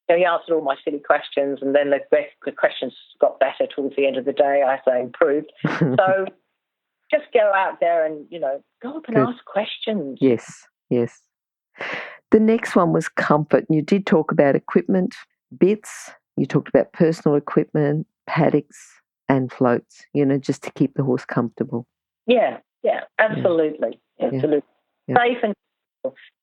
[0.08, 1.98] know, he answered all my silly questions, and then the,
[2.44, 4.62] the questions got better towards the end of the day.
[4.66, 5.52] I say improved.
[5.78, 6.26] So
[7.10, 9.28] just go out there and you know go up and Good.
[9.28, 10.18] ask questions.
[10.20, 11.20] yes, yes.
[12.30, 13.64] The next one was comfort.
[13.68, 15.14] And you did talk about equipment,
[15.56, 16.10] bits.
[16.36, 21.24] You talked about personal equipment, paddocks, and floats, you know, just to keep the horse
[21.24, 21.86] comfortable.
[22.26, 24.62] Yeah, yeah, absolutely, absolutely,
[25.06, 25.16] Yeah.
[25.16, 25.54] safe and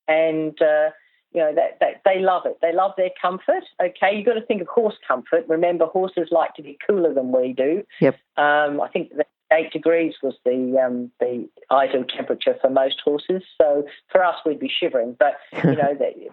[0.07, 0.61] and.
[0.61, 0.91] Uh,
[1.33, 2.57] you know that, that they love it.
[2.61, 3.63] They love their comfort.
[3.81, 5.45] Okay, you've got to think of horse comfort.
[5.47, 7.83] Remember, horses like to be cooler than we do.
[7.99, 8.15] Yep.
[8.37, 13.43] Um, I think that eight degrees was the um, the ideal temperature for most horses.
[13.59, 15.15] So for us, we'd be shivering.
[15.17, 16.29] But you know, they,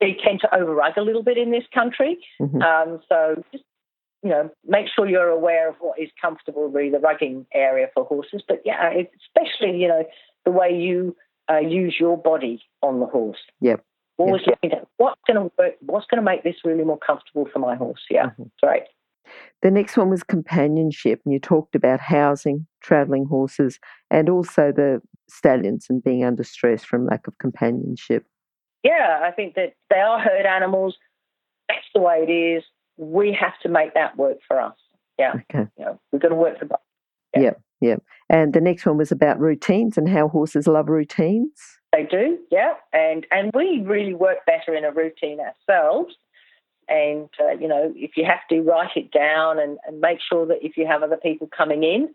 [0.00, 2.18] they tend to overrug a little bit in this country.
[2.40, 2.62] Mhm.
[2.62, 3.64] Um, so just
[4.22, 8.04] you know, make sure you're aware of what is comfortable, really the rugging area for
[8.04, 8.42] horses.
[8.46, 10.04] But yeah, especially you know
[10.44, 11.16] the way you
[11.50, 13.38] uh, use your body on the horse.
[13.60, 13.84] Yep.
[14.18, 17.46] Always looking at what's going to work, what's going to make this really more comfortable
[17.52, 18.04] for my horse.
[18.10, 18.50] Yeah, Mhm.
[18.62, 18.82] great.
[19.62, 23.78] The next one was companionship, and you talked about housing, travelling horses,
[24.10, 28.26] and also the stallions and being under stress from lack of companionship.
[28.82, 30.96] Yeah, I think that they are herd animals.
[31.68, 32.64] That's the way it is.
[32.96, 34.76] We have to make that work for us.
[35.18, 35.68] Yeah, Okay.
[35.76, 36.78] you know, we've got to work for both.
[37.34, 37.40] Yeah.
[37.42, 38.02] Yep, yep.
[38.30, 41.77] And the next one was about routines and how horses love routines.
[41.92, 46.14] They do, yeah, and and we really work better in a routine ourselves.
[46.86, 50.46] And uh, you know, if you have to write it down and, and make sure
[50.46, 52.14] that if you have other people coming in,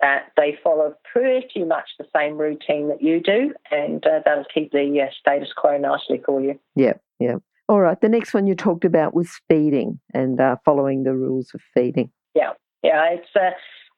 [0.00, 4.70] that they follow pretty much the same routine that you do, and uh, that'll keep
[4.70, 6.58] the uh, status quo nicely for you.
[6.76, 7.42] Yeah, yep.
[7.68, 8.00] All right.
[8.00, 12.10] The next one you talked about was feeding and uh, following the rules of feeding.
[12.34, 12.52] Yeah,
[12.82, 13.10] yeah.
[13.10, 13.50] it's uh,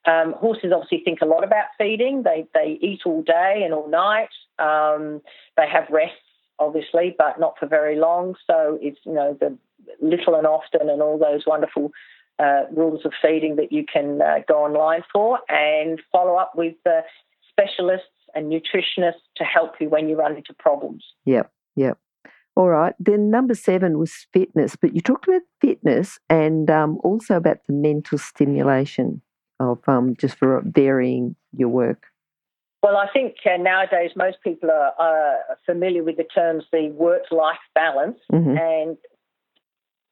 [0.07, 2.23] um, horses obviously think a lot about feeding.
[2.23, 4.31] They they eat all day and all night.
[4.59, 5.21] Um,
[5.57, 6.17] they have rests,
[6.59, 8.35] obviously, but not for very long.
[8.47, 9.57] So it's you know the
[10.01, 11.91] little and often and all those wonderful
[12.39, 16.77] uh, rules of feeding that you can uh, go online for and follow up with
[16.87, 17.03] uh,
[17.51, 21.05] specialists and nutritionists to help you when you run into problems.
[21.27, 21.99] Yep, yep.
[22.57, 22.95] All right.
[22.99, 27.73] Then number seven was fitness, but you talked about fitness and um, also about the
[27.73, 29.23] mental stimulation
[29.61, 32.07] of um, just for varying your work.
[32.83, 37.59] Well, I think uh, nowadays most people are, are familiar with the terms the work-life
[37.75, 38.59] balance, Mhm.
[38.59, 38.97] and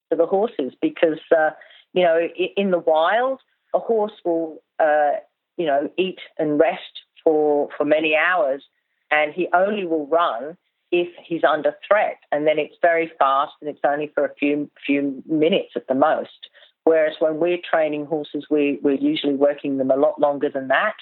[0.08, 1.50] for the horses because uh,
[1.94, 2.18] you know
[2.56, 3.40] in the wild
[3.74, 5.12] a horse will uh,
[5.56, 6.94] you know eat and rest
[7.24, 8.62] for for many hours,
[9.10, 10.56] and he only will run
[10.92, 14.70] if he's under threat, and then it's very fast and it's only for a few
[14.86, 16.48] few minutes at the most.
[16.84, 20.96] Whereas when we're training horses, we, we're usually working them a lot longer than that.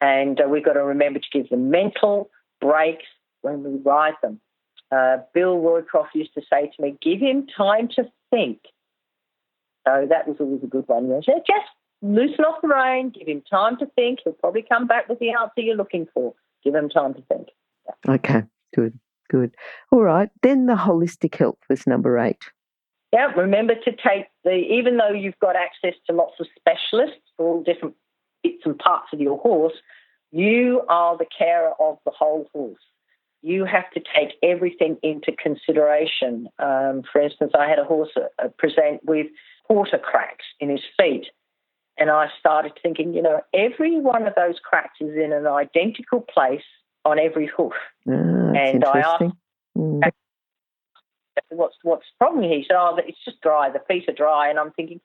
[0.00, 3.06] And uh, we've got to remember to give them mental breaks
[3.40, 4.40] when we ride them.
[4.90, 8.60] Uh, Bill Roycroft used to say to me, give him time to think.
[9.86, 11.06] So that was always a good one.
[11.06, 11.66] He said, just
[12.02, 14.20] loosen off the rein, give him time to think.
[14.24, 16.34] He'll probably come back with the answer you're looking for.
[16.62, 17.48] Give him time to think.
[18.08, 18.42] Okay,
[18.74, 18.98] good,
[19.30, 19.54] good.
[19.90, 20.30] All right.
[20.42, 22.42] Then the holistic health was number eight.
[23.14, 27.46] Yeah, remember to take the, even though you've got access to lots of specialists for
[27.46, 27.94] all different
[28.42, 29.74] bits and parts of your horse,
[30.32, 32.82] you are the carer of the whole horse.
[33.40, 36.48] You have to take everything into consideration.
[36.58, 39.28] Um, for instance, I had a horse uh, present with
[39.62, 41.26] quarter cracks in his feet.
[41.96, 46.20] And I started thinking, you know, every one of those cracks is in an identical
[46.20, 46.64] place
[47.04, 47.74] on every hoof.
[48.08, 49.36] Ah, that's And I asked-.
[49.78, 50.10] Mm.
[51.50, 52.58] What's what's the problem here?
[52.58, 53.70] He said, oh, it's just dry.
[53.70, 54.48] The feet are dry.
[54.48, 55.00] And I'm thinking,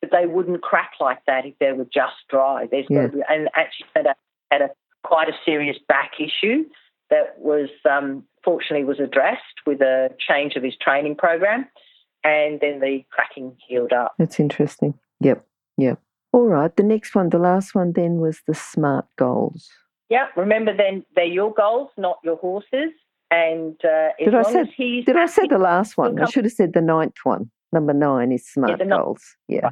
[0.00, 2.66] but they wouldn't crack like that if they were just dry.
[2.70, 3.06] There's Yeah.
[3.06, 4.14] be, and actually had a,
[4.50, 4.70] had a
[5.04, 6.64] quite a serious back issue
[7.10, 11.68] that was um, fortunately was addressed with a change of his training program,
[12.24, 14.14] and then the cracking healed up.
[14.18, 14.94] That's interesting.
[15.20, 15.44] Yep,
[15.76, 16.00] yep.
[16.32, 16.74] All right.
[16.74, 19.68] The next one, the last one then was the SMART goals.
[20.08, 22.92] Yeah, remember then they're your goals, not your horses.
[23.32, 26.20] And uh, Did I say- Did I say the last one?
[26.20, 27.50] I should have said the ninth one.
[27.72, 29.22] Number nine is smart ninth- goals.
[29.48, 29.70] Yeah.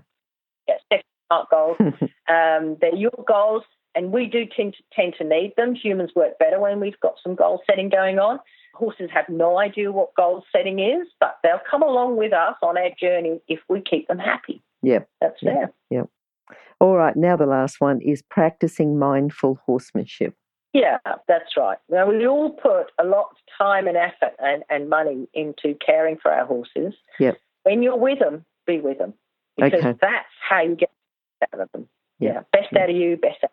[0.67, 1.77] Yes, definitely not goals.
[2.29, 5.75] um, they're your goals, and we do tend to, tend to need them.
[5.75, 8.41] Humans work better when we've got some goal setting going on.
[8.75, 12.79] Horses have no idea what goal setting is, but they'll come along with us on
[12.79, 14.63] our journey if we keep them happy.
[14.83, 15.07] Yep.
[15.21, 15.73] That's fair.
[15.91, 16.03] Yeah.
[16.49, 16.57] there.
[16.81, 17.15] All right.
[17.15, 20.35] Now the last one is practicing mindful horsemanship.
[20.73, 21.79] Yeah, that's right.
[21.89, 26.17] Now, we all put a lot of time and effort and, and money into caring
[26.23, 26.95] for our horses.
[27.19, 27.39] Yep.
[27.65, 29.15] When you're with them, be with them.
[29.57, 29.99] Because Okay.
[30.01, 30.91] that's how you get
[31.53, 31.89] out of them.
[32.21, 32.33] Yeah.
[32.35, 32.41] Yeah.
[32.53, 33.51] Best out of you, best out.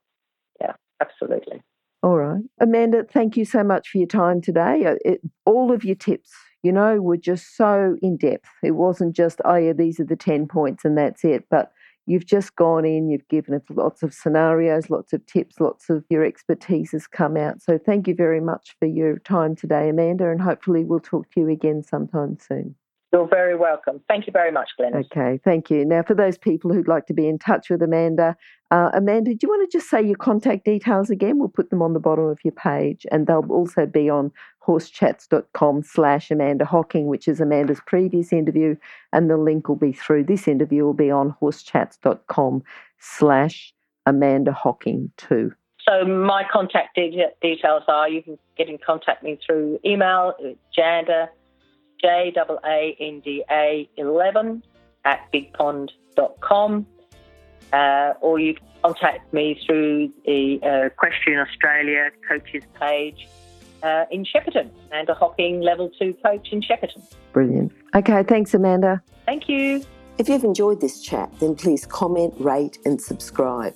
[0.61, 1.63] Yeah, absolutely.
[2.03, 2.43] All right.
[2.61, 4.85] Amanda, thank you so much for your time today.
[4.85, 8.47] Uh, It, all of your tips, you know, were just so in depth.
[8.63, 11.45] It wasn't just, oh, yeah, these are the 10 points and that's it.
[11.49, 11.71] But
[12.07, 16.03] you've just gone in, you've given us lots of scenarios, lots of tips, lots of
[16.09, 17.61] your expertise has come out.
[17.61, 21.41] So thank you very much for your time today, Amanda, and hopefully we'll talk to
[21.41, 22.75] you again sometime soon.
[23.13, 24.01] You're very welcome.
[24.09, 24.93] Thank you very much, Glenn.
[24.93, 25.85] Okay, thank you.
[25.85, 28.35] Now, for those people who'd like to be in touch with Amanda,
[28.69, 31.39] uh, Amanda, do you want to just say your contact details again?
[31.39, 34.31] We'll put them on the bottom of your page, and they'll also be on
[34.67, 38.75] horsechats.com slash Amanda Hocking, which is Amanda's previous interview,
[39.13, 42.61] and the link will be through this interview will be on horsechats.com
[42.99, 43.73] slash
[44.05, 45.53] Amanda Hocking too.
[45.87, 50.33] So my contact de- details are you can get in contact me through email,
[50.77, 51.29] Janda,
[52.01, 54.63] J A A N D A 11
[55.05, 56.85] at bigpond.com.
[57.73, 63.27] Uh, or you can contact me through the uh, Equestrian Australia coaches page
[63.83, 67.03] uh, in Shepparton, Amanda Hocking Level 2 coach in Shepparton.
[67.33, 67.71] Brilliant.
[67.95, 69.01] Okay, thanks, Amanda.
[69.25, 69.83] Thank you.
[70.17, 73.75] If you've enjoyed this chat, then please comment, rate, and subscribe.